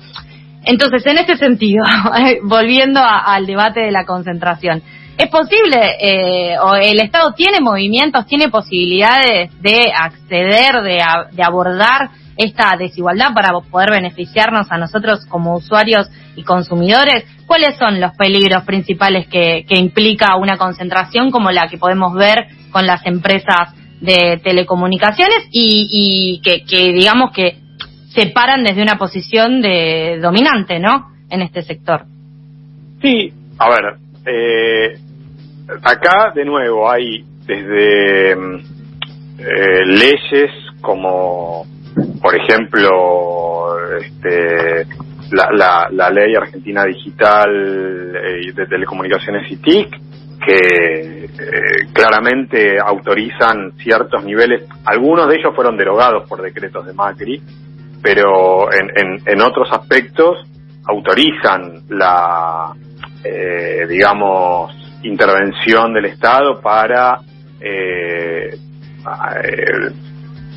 Entonces, 0.64 1.06
en 1.06 1.18
ese 1.18 1.38
sentido, 1.38 1.84
volviendo 2.44 3.02
al 3.04 3.46
debate 3.46 3.82
de 3.82 3.92
la 3.92 4.06
concentración, 4.06 4.82
¿es 5.18 5.30
posible, 5.30 5.98
eh, 6.00 6.58
o 6.60 6.76
el 6.76 7.00
Estado 7.00 7.34
tiene 7.34 7.60
movimientos, 7.62 8.26
tiene 8.26 8.50
posibilidades 8.50 9.52
de 9.62 9.92
acceder, 9.96 10.82
de, 10.82 11.02
de 11.32 11.44
abordar 11.44 12.10
esta 12.38 12.76
desigualdad 12.78 13.34
para 13.34 13.52
poder 13.60 13.92
beneficiarnos 13.92 14.70
a 14.72 14.78
nosotros 14.78 15.26
como 15.28 15.56
usuarios 15.56 16.10
y 16.36 16.44
consumidores? 16.44 17.26
¿Cuáles 17.46 17.78
son 17.78 18.02
los 18.02 18.12
peligros 18.16 18.64
principales 18.64 19.28
que, 19.28 19.66
que 19.68 19.78
implica 19.78 20.36
una 20.36 20.58
concentración 20.58 21.32
como 21.32 21.52
la 21.52 21.68
que 21.68 21.78
podemos 21.78 22.14
ver 22.14 22.48
con 22.72 22.86
las 22.86 23.06
empresas 23.06 23.74
de 24.02 24.40
telecomunicaciones 24.44 25.48
y, 25.52 26.42
que, 26.44 26.64
que 26.66 26.92
digamos 26.92 27.32
que 27.32 27.58
se 28.10 28.28
paran 28.28 28.64
desde 28.64 28.82
una 28.82 28.98
posición 28.98 29.62
de 29.62 30.20
dominante, 30.22 30.80
¿no? 30.80 31.12
En 31.30 31.42
este 31.42 31.64
sector. 31.64 32.06
Sí, 33.02 33.34
a 33.58 33.70
ver, 33.70 34.05
eh, 34.26 34.98
acá 35.84 36.32
de 36.34 36.46
nuevo 36.46 36.90
hay 36.90 37.24
desde 37.46 38.36
mm, 38.36 38.56
eh, 39.40 39.86
leyes 39.86 40.52
como, 40.82 41.66
por 42.22 42.36
ejemplo, 42.36 43.76
este, 43.98 44.88
la, 45.32 45.88
la, 45.92 46.10
ley 46.10 46.36
argentina 46.36 46.86
digital 46.86 48.16
eh, 48.16 48.52
de 48.54 48.68
telecomunicaciones 48.68 49.52
y 49.52 49.58
TIC, 49.58 49.90
que 50.46 51.26
eh, 51.26 51.30
claramente 51.92 52.78
autorizan 52.80 53.74
ciertos 53.78 54.24
niveles, 54.24 54.68
algunos 54.86 55.28
de 55.28 55.36
ellos 55.36 55.56
fueron 55.56 55.78
derogados 55.78 56.28
por 56.30 56.42
decretos 56.42 56.86
de 56.86 56.94
Macri, 56.94 57.42
pero 58.02 58.72
en, 58.72 59.20
en, 59.26 59.42
otros 59.42 59.68
aspectos 59.72 60.38
autorizan 60.86 61.82
la, 61.90 62.76
eh, 63.26 63.88
digamos, 63.88 64.72
intervención 65.04 65.94
del 65.94 66.06
Estado 66.06 66.62
para 66.62 67.20
eh, 67.60 68.50
eh, 68.54 69.92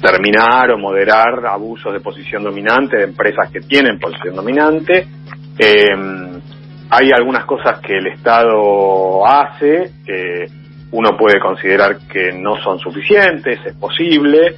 terminar 0.02 0.70
o 0.72 0.78
moderar 0.78 1.46
abusos 1.46 1.92
de 1.92 2.00
posición 2.00 2.44
dominante 2.44 2.98
de 2.98 3.04
empresas 3.04 3.50
que 3.50 3.60
tienen 3.60 3.98
posición 3.98 4.36
dominante. 4.36 5.06
hay 6.90 7.10
algunas 7.12 7.44
cosas 7.46 7.80
que 7.80 7.96
el 7.96 8.08
Estado 8.08 9.26
hace 9.26 9.90
que 10.04 10.46
uno 10.90 11.16
puede 11.16 11.40
considerar 11.40 11.98
que 12.06 12.32
no 12.32 12.56
son 12.62 12.78
suficientes, 12.78 13.58
es 13.64 13.74
posible. 13.76 14.56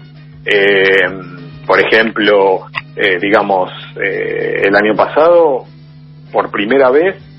por 1.66 1.78
ejemplo, 1.80 2.66
eh, 2.96 3.18
digamos, 3.20 3.70
el 3.96 4.74
año 4.74 4.96
pasado, 4.96 5.64
por 6.32 6.50
primera 6.50 6.90
vez, 6.90 7.29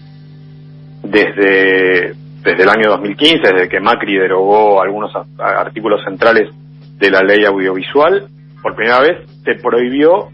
desde, 1.11 2.13
desde 2.41 2.63
el 2.63 2.69
año 2.69 2.89
2015, 2.91 3.53
desde 3.53 3.69
que 3.69 3.79
Macri 3.79 4.17
derogó 4.17 4.81
algunos 4.81 5.11
artículos 5.37 6.03
centrales 6.03 6.49
de 6.97 7.11
la 7.11 7.21
ley 7.21 7.43
audiovisual, 7.45 8.27
por 8.61 8.75
primera 8.75 8.99
vez 9.01 9.27
se 9.43 9.55
prohibió 9.55 10.29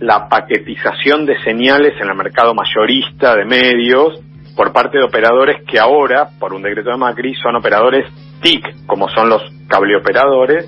la 0.00 0.28
paquetización 0.28 1.26
de 1.26 1.38
señales 1.42 1.94
en 2.00 2.08
el 2.08 2.16
mercado 2.16 2.54
mayorista 2.54 3.34
de 3.34 3.44
medios 3.44 4.20
por 4.54 4.72
parte 4.72 4.98
de 4.98 5.04
operadores 5.04 5.62
que 5.66 5.78
ahora, 5.78 6.28
por 6.38 6.54
un 6.54 6.62
decreto 6.62 6.90
de 6.90 6.96
Macri, 6.96 7.34
son 7.34 7.56
operadores 7.56 8.06
TIC, 8.40 8.86
como 8.86 9.08
son 9.10 9.28
los 9.28 9.42
cableoperadores, 9.68 10.66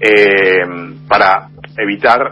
eh, 0.00 0.64
para 1.08 1.48
evitar 1.76 2.30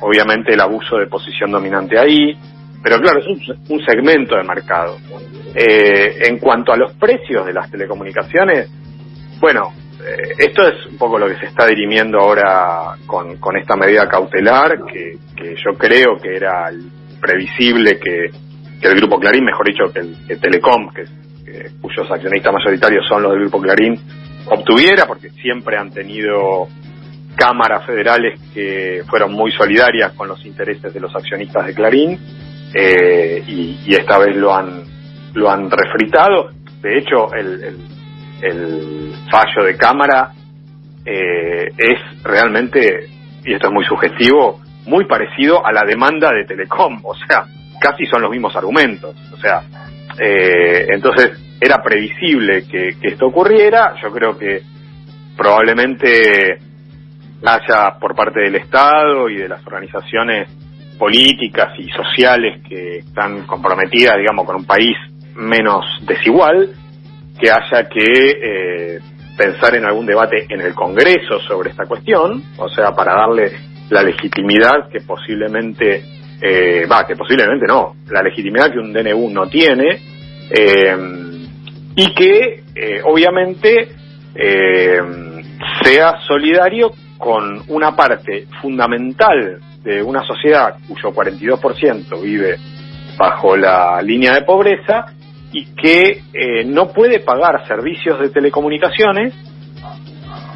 obviamente 0.00 0.52
el 0.52 0.60
abuso 0.60 0.96
de 0.96 1.06
posición 1.06 1.50
dominante 1.50 1.98
ahí, 1.98 2.36
pero 2.82 2.98
claro, 2.98 3.20
es 3.20 3.48
un, 3.68 3.84
segmento 3.84 4.36
de 4.36 4.42
mercado. 4.42 4.98
Eh, 5.54 6.26
en 6.26 6.38
cuanto 6.38 6.72
a 6.72 6.76
los 6.76 6.92
precios 6.94 7.46
de 7.46 7.52
las 7.52 7.70
telecomunicaciones, 7.70 8.68
bueno, 9.38 9.72
eh, 10.00 10.34
esto 10.38 10.66
es 10.66 10.86
un 10.86 10.98
poco 10.98 11.18
lo 11.18 11.28
que 11.28 11.36
se 11.36 11.46
está 11.46 11.66
dirimiendo 11.66 12.18
ahora 12.18 12.96
con, 13.06 13.36
con 13.36 13.56
esta 13.56 13.76
medida 13.76 14.08
cautelar, 14.08 14.84
que, 14.84 15.16
que, 15.36 15.54
yo 15.54 15.78
creo 15.78 16.16
que 16.20 16.34
era 16.34 16.70
previsible 17.20 18.00
que, 18.00 18.30
que, 18.80 18.88
el 18.88 18.96
Grupo 18.96 19.20
Clarín, 19.20 19.44
mejor 19.44 19.66
dicho, 19.66 19.92
que, 19.92 20.00
el, 20.00 20.40
Telecom, 20.40 20.92
que, 20.92 21.04
cuyos 21.80 22.10
accionistas 22.10 22.52
mayoritarios 22.52 23.06
son 23.06 23.22
los 23.22 23.32
del 23.32 23.42
Grupo 23.42 23.60
Clarín, 23.60 24.00
obtuviera, 24.46 25.06
porque 25.06 25.30
siempre 25.30 25.76
han 25.76 25.90
tenido 25.90 26.66
cámaras 27.36 27.86
federales 27.86 28.40
que 28.52 29.02
fueron 29.08 29.32
muy 29.32 29.52
solidarias 29.52 30.12
con 30.14 30.28
los 30.28 30.44
intereses 30.44 30.92
de 30.92 31.00
los 31.00 31.14
accionistas 31.14 31.66
de 31.66 31.74
Clarín 31.74 32.18
eh, 32.74 33.42
y, 33.46 33.94
esta 33.94 34.18
vez 34.18 34.36
lo 34.36 34.54
han 34.54 34.84
lo 35.34 35.50
han 35.50 35.70
refritado. 35.70 36.50
De 36.80 36.98
hecho, 36.98 37.32
el, 37.34 37.78
fallo 39.30 39.64
de 39.64 39.76
cámara 39.76 40.32
eh, 41.04 41.68
es 41.78 42.22
realmente, 42.24 43.08
y 43.44 43.54
esto 43.54 43.68
es 43.68 43.72
muy 43.72 43.84
sugestivo, 43.84 44.60
muy 44.86 45.06
parecido 45.06 45.64
a 45.64 45.72
la 45.72 45.82
demanda 45.84 46.32
de 46.32 46.44
Telecom. 46.44 47.00
O 47.04 47.14
sea, 47.14 47.44
casi 47.80 48.04
son 48.06 48.22
los 48.22 48.30
mismos 48.30 48.54
argumentos. 48.56 49.14
O 49.32 49.36
sea, 49.36 49.62
eh, 50.18 50.88
entonces 50.90 51.56
era 51.60 51.82
previsible 51.82 52.66
que 52.68 52.96
esto 53.00 53.26
ocurriera. 53.26 53.94
Yo 54.02 54.10
creo 54.10 54.36
que 54.36 54.62
probablemente 55.36 56.58
haya 57.44 57.98
por 57.98 58.14
parte 58.14 58.40
del 58.40 58.56
Estado 58.56 59.28
y 59.28 59.36
de 59.36 59.48
las 59.48 59.66
organizaciones 59.66 60.48
políticas 60.98 61.78
y 61.78 61.88
sociales 61.90 62.62
que 62.68 62.98
están 62.98 63.46
comprometidas, 63.46 64.16
digamos, 64.18 64.46
con 64.46 64.56
un 64.56 64.64
país 64.64 64.96
menos 65.34 65.84
desigual, 66.06 66.70
que 67.40 67.50
haya 67.50 67.88
que 67.88 68.04
eh, 68.04 69.00
pensar 69.36 69.74
en 69.74 69.84
algún 69.84 70.06
debate 70.06 70.46
en 70.48 70.60
el 70.60 70.74
Congreso 70.74 71.40
sobre 71.40 71.70
esta 71.70 71.86
cuestión, 71.86 72.42
o 72.56 72.68
sea, 72.68 72.92
para 72.92 73.14
darle 73.14 73.52
la 73.90 74.02
legitimidad 74.02 74.88
que 74.90 75.00
posiblemente, 75.00 76.04
eh, 76.40 76.86
va, 76.90 77.06
que 77.06 77.16
posiblemente 77.16 77.66
no, 77.66 77.96
la 78.10 78.22
legitimidad 78.22 78.70
que 78.70 78.78
un 78.78 78.92
DNU 78.92 79.30
no 79.30 79.48
tiene, 79.48 80.00
eh, 80.50 80.96
y 81.96 82.14
que 82.14 82.62
obviamente 83.04 83.88
sea 85.82 86.20
solidario 86.26 86.90
con 87.18 87.62
una 87.68 87.94
parte 87.94 88.46
fundamental 88.60 89.60
de 89.82 90.02
una 90.02 90.22
sociedad 90.24 90.76
cuyo 90.88 91.12
42% 91.12 92.20
vive 92.22 92.56
bajo 93.16 93.56
la 93.56 94.00
línea 94.02 94.34
de 94.34 94.42
pobreza 94.42 95.06
y 95.52 95.66
que 95.74 96.22
eh, 96.32 96.64
no 96.64 96.88
puede 96.88 97.20
pagar 97.20 97.66
servicios 97.66 98.18
de 98.20 98.30
telecomunicaciones 98.30 99.34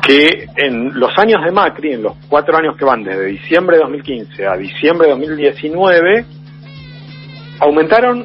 que 0.06 0.46
en 0.56 0.98
los 0.98 1.10
años 1.18 1.44
de 1.44 1.50
Macri, 1.50 1.94
en 1.94 2.02
los 2.04 2.16
cuatro 2.28 2.56
años 2.56 2.76
que 2.76 2.84
van 2.84 3.02
desde 3.02 3.26
diciembre 3.26 3.76
de 3.76 3.82
2015 3.82 4.46
a 4.46 4.56
diciembre 4.56 5.08
de 5.08 5.14
2019, 5.14 6.24
aumentaron 7.58 8.24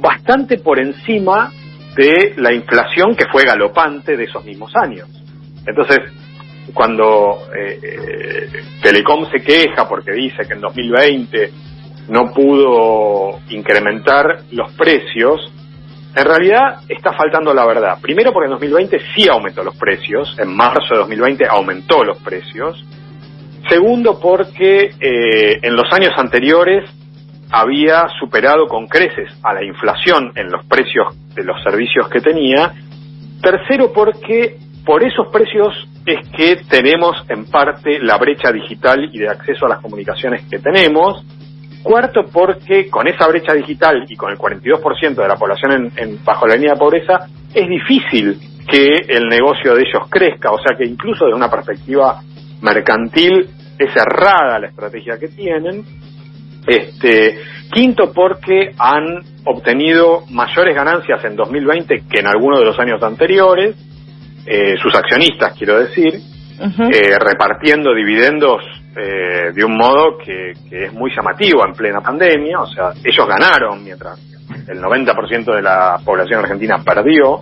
bastante 0.00 0.58
por 0.58 0.78
encima 0.80 1.52
de 1.96 2.34
la 2.38 2.52
inflación 2.52 3.14
que 3.14 3.26
fue 3.30 3.44
galopante 3.44 4.16
de 4.16 4.24
esos 4.24 4.44
mismos 4.44 4.72
años. 4.74 5.08
Entonces, 5.66 5.98
cuando 6.72 7.48
eh, 7.54 7.78
eh, 7.82 8.48
Telecom 8.82 9.30
se 9.30 9.40
queja 9.40 9.88
porque 9.88 10.12
dice 10.12 10.46
que 10.46 10.54
en 10.54 10.60
2020 10.60 11.50
no 12.08 12.32
pudo 12.32 13.40
incrementar 13.50 14.44
los 14.52 14.72
precios, 14.72 15.52
en 16.16 16.24
realidad 16.24 16.80
está 16.88 17.12
faltando 17.12 17.52
la 17.52 17.66
verdad. 17.66 17.98
Primero 18.00 18.32
porque 18.32 18.46
en 18.46 18.52
2020 18.52 18.98
sí 19.14 19.28
aumentó 19.28 19.64
los 19.64 19.76
precios, 19.76 20.36
en 20.38 20.54
marzo 20.54 20.94
de 20.94 20.98
2020 21.00 21.46
aumentó 21.48 22.04
los 22.04 22.18
precios. 22.18 22.84
Segundo 23.68 24.20
porque 24.20 24.90
eh, 25.00 25.58
en 25.62 25.74
los 25.74 25.90
años 25.92 26.12
anteriores 26.16 26.88
había 27.50 28.06
superado 28.20 28.66
con 28.66 28.86
creces 28.86 29.30
a 29.42 29.54
la 29.54 29.64
inflación 29.64 30.32
en 30.36 30.50
los 30.50 30.64
precios 30.66 31.14
de 31.34 31.44
los 31.44 31.62
servicios 31.62 32.08
que 32.08 32.20
tenía. 32.20 32.74
Tercero 33.42 33.92
porque 33.92 34.56
por 34.84 35.02
esos 35.02 35.28
precios 35.32 35.72
es 36.06 36.28
que 36.30 36.56
tenemos 36.68 37.16
en 37.28 37.46
parte 37.46 37.98
la 37.98 38.18
brecha 38.18 38.52
digital 38.52 39.08
y 39.12 39.18
de 39.18 39.28
acceso 39.28 39.66
a 39.66 39.70
las 39.70 39.80
comunicaciones 39.80 40.44
que 40.48 40.58
tenemos. 40.58 41.24
Cuarto, 41.82 42.24
porque 42.32 42.88
con 42.88 43.06
esa 43.08 43.26
brecha 43.28 43.52
digital 43.52 44.04
y 44.08 44.16
con 44.16 44.30
el 44.30 44.38
42% 44.38 45.14
de 45.14 45.28
la 45.28 45.36
población 45.36 45.92
en, 45.96 46.24
bajo 46.24 46.46
la 46.46 46.54
línea 46.54 46.72
de 46.74 46.78
pobreza, 46.78 47.26
es 47.52 47.68
difícil 47.68 48.38
que 48.66 48.86
el 49.08 49.26
negocio 49.28 49.74
de 49.74 49.82
ellos 49.82 50.08
crezca, 50.08 50.50
o 50.50 50.58
sea 50.58 50.76
que 50.76 50.86
incluso 50.86 51.26
desde 51.26 51.36
una 51.36 51.50
perspectiva 51.50 52.22
mercantil 52.62 53.50
es 53.78 53.94
errada 53.94 54.58
la 54.58 54.68
estrategia 54.68 55.18
que 55.18 55.28
tienen. 55.28 55.84
Este, 56.66 57.38
quinto, 57.70 58.10
porque 58.14 58.70
han 58.78 59.20
obtenido 59.44 60.24
mayores 60.30 60.74
ganancias 60.74 61.22
en 61.24 61.36
2020 61.36 62.04
que 62.10 62.20
en 62.20 62.26
algunos 62.26 62.60
de 62.60 62.64
los 62.64 62.78
años 62.78 63.02
anteriores 63.02 63.76
eh, 64.46 64.76
sus 64.76 64.94
accionistas, 64.94 65.56
quiero 65.56 65.80
decir, 65.80 66.14
eh, 66.14 67.18
repartiendo 67.18 67.94
dividendos 67.94 68.62
eh, 68.94 69.52
de 69.54 69.64
un 69.64 69.74
modo 69.74 70.18
que, 70.18 70.52
es 70.70 70.92
muy 70.92 71.10
llamativo 71.16 71.66
en 71.66 71.72
plena 71.72 72.02
pandemia, 72.02 72.60
o 72.60 72.66
sea, 72.66 72.92
ellos 73.02 73.26
ganaron 73.26 73.82
mientras 73.82 74.20
el 74.68 74.82
90% 74.82 75.54
de 75.56 75.62
la 75.62 75.98
población 76.04 76.40
argentina 76.40 76.82
perdió. 76.84 77.40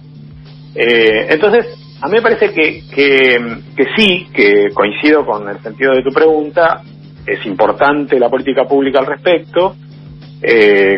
entonces, 0.75 1.67
a 2.01 2.07
mí 2.07 2.15
me 2.15 2.23
parece 2.23 2.53
que, 2.53 2.85
que, 2.95 3.85
sí, 3.97 4.29
que 4.33 4.69
coincido 4.73 5.27
con 5.27 5.49
el 5.49 5.61
sentido 5.61 5.95
de 5.95 6.05
tu 6.05 6.13
pregunta, 6.13 6.83
es 7.27 7.45
importante 7.47 8.19
la 8.19 8.29
política 8.29 8.65
pública 8.65 9.01
al 9.01 9.07
respecto. 9.07 9.75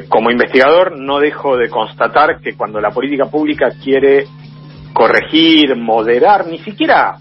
como 0.08 0.30
investigador 0.30 0.98
no 0.98 1.18
dejo 1.18 1.56
de 1.56 1.70
constatar 1.70 2.40
que 2.42 2.54
cuando 2.54 2.78
la 2.78 2.90
política 2.90 3.24
pública 3.24 3.72
quiere 3.82 4.26
corregir, 4.94 5.76
moderar, 5.76 6.46
ni 6.46 6.58
siquiera 6.60 7.18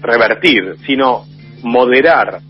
revertir, 0.00 0.76
sino 0.86 1.24
moderar 1.62 2.40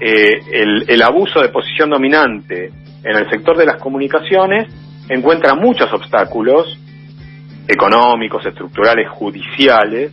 eh, 0.00 0.40
el, 0.52 0.84
el 0.88 1.02
abuso 1.02 1.40
de 1.40 1.48
posición 1.48 1.88
dominante 1.88 2.70
en 3.02 3.16
el 3.16 3.30
sector 3.30 3.56
de 3.56 3.64
las 3.64 3.80
comunicaciones, 3.80 4.68
encuentra 5.08 5.54
muchos 5.54 5.90
obstáculos 5.92 6.78
económicos, 7.68 8.44
estructurales, 8.44 9.08
judiciales 9.08 10.12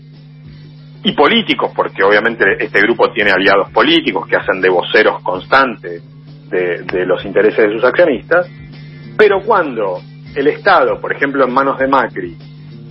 y 1.03 1.11
políticos, 1.13 1.71
porque 1.75 2.03
obviamente 2.03 2.45
este 2.59 2.79
grupo 2.79 3.11
tiene 3.11 3.31
aliados 3.31 3.71
políticos 3.71 4.27
que 4.27 4.35
hacen 4.35 4.61
de 4.61 4.69
voceros 4.69 5.21
constantes 5.23 6.03
de, 6.49 6.83
de 6.83 7.05
los 7.05 7.25
intereses 7.25 7.67
de 7.67 7.73
sus 7.73 7.83
accionistas, 7.83 8.47
pero 9.17 9.41
cuando 9.41 9.99
el 10.35 10.47
Estado, 10.47 11.01
por 11.01 11.11
ejemplo 11.11 11.43
en 11.43 11.51
manos 11.51 11.77
de 11.79 11.87
Macri, 11.87 12.37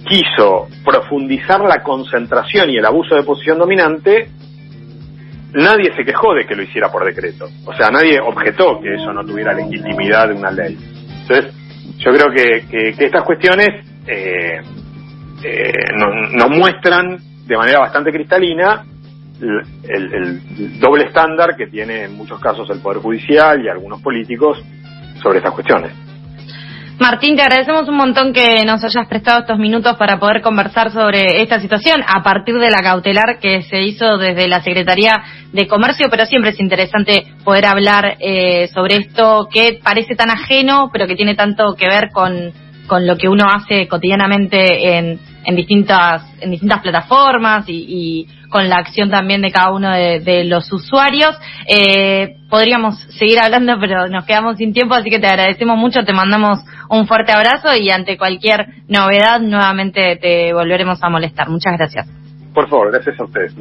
quiso 0.04 0.68
profundizar 0.84 1.60
la 1.60 1.82
concentración 1.82 2.70
y 2.70 2.76
el 2.76 2.86
abuso 2.86 3.14
de 3.14 3.22
posición 3.22 3.58
dominante, 3.58 4.28
nadie 5.52 5.94
se 5.94 6.04
quejó 6.04 6.34
de 6.34 6.46
que 6.46 6.54
lo 6.54 6.62
hiciera 6.62 6.90
por 6.90 7.04
decreto. 7.04 7.48
O 7.64 7.74
sea, 7.74 7.90
nadie 7.90 8.18
objetó 8.20 8.80
que 8.80 8.94
eso 8.94 9.12
no 9.12 9.24
tuviera 9.24 9.52
legitimidad 9.52 10.28
de 10.28 10.34
una 10.34 10.50
ley. 10.50 10.76
Entonces, 11.22 11.54
yo 11.98 12.12
creo 12.12 12.30
que, 12.32 12.94
estas 12.98 13.22
cuestiones 13.24 13.68
eh, 14.06 14.60
eh, 15.44 15.72
nos, 15.96 16.50
muestran 16.50 17.18
de 17.46 17.56
manera 17.56 17.80
bastante 17.80 18.10
cristalina 18.10 18.84
el, 19.40 20.78
doble 20.78 21.04
estándar 21.04 21.56
que 21.56 21.66
tiene 21.66 22.04
en 22.04 22.16
muchos 22.16 22.40
casos 22.40 22.68
el 22.70 22.80
Poder 22.80 22.98
Judicial 22.98 23.64
y 23.64 23.68
algunos 23.68 24.00
políticos 24.00 24.62
sobre 25.20 25.38
estas 25.38 25.52
cuestiones. 25.52 25.92
Martín, 27.02 27.34
te 27.34 27.42
agradecemos 27.42 27.88
un 27.88 27.96
montón 27.96 28.32
que 28.32 28.64
nos 28.64 28.84
hayas 28.84 29.08
prestado 29.08 29.40
estos 29.40 29.58
minutos 29.58 29.96
para 29.96 30.20
poder 30.20 30.40
conversar 30.40 30.92
sobre 30.92 31.42
esta 31.42 31.58
situación 31.58 32.00
a 32.06 32.22
partir 32.22 32.54
de 32.54 32.70
la 32.70 32.78
cautelar 32.80 33.40
que 33.40 33.62
se 33.62 33.82
hizo 33.82 34.18
desde 34.18 34.46
la 34.46 34.62
Secretaría 34.62 35.12
de 35.52 35.66
Comercio, 35.66 36.06
pero 36.08 36.26
siempre 36.26 36.52
es 36.52 36.60
interesante 36.60 37.26
poder 37.42 37.66
hablar 37.66 38.18
eh, 38.20 38.68
sobre 38.68 38.98
esto 38.98 39.48
que 39.52 39.80
parece 39.82 40.14
tan 40.14 40.30
ajeno, 40.30 40.90
pero 40.92 41.08
que 41.08 41.16
tiene 41.16 41.34
tanto 41.34 41.74
que 41.74 41.88
ver 41.88 42.10
con, 42.12 42.52
con 42.86 43.06
lo 43.06 43.16
que 43.16 43.28
uno 43.28 43.44
hace 43.48 43.88
cotidianamente 43.88 44.98
en, 44.98 45.18
en 45.44 45.56
distintas 45.56 46.32
en 46.42 46.50
distintas 46.50 46.80
plataformas 46.80 47.64
y, 47.68 48.26
con 48.50 48.68
la 48.68 48.76
acción 48.76 49.08
también 49.08 49.40
de 49.40 49.50
cada 49.50 49.72
uno 49.72 49.90
de, 49.90 50.44
los 50.44 50.70
usuarios. 50.70 51.34
Eh, 51.66 52.36
podríamos 52.50 53.00
seguir 53.18 53.38
hablando, 53.40 53.78
pero 53.80 54.08
nos 54.08 54.26
quedamos 54.26 54.58
sin 54.58 54.74
tiempo, 54.74 54.94
así 54.94 55.08
que 55.08 55.18
te 55.18 55.26
agradecemos 55.26 55.78
mucho, 55.78 56.04
te 56.04 56.12
mandamos 56.12 56.58
un 56.90 57.06
fuerte 57.06 57.32
abrazo 57.32 57.74
y 57.74 57.88
ante 57.88 58.18
cualquier 58.18 58.66
novedad 58.88 59.40
nuevamente 59.40 60.18
te 60.20 60.52
volveremos 60.52 61.02
a 61.02 61.08
molestar. 61.08 61.48
Muchas 61.48 61.72
gracias. 61.78 62.06
Por 62.52 62.68
favor, 62.68 62.92
gracias 62.92 63.18
a 63.18 63.24
ustedes. 63.24 63.54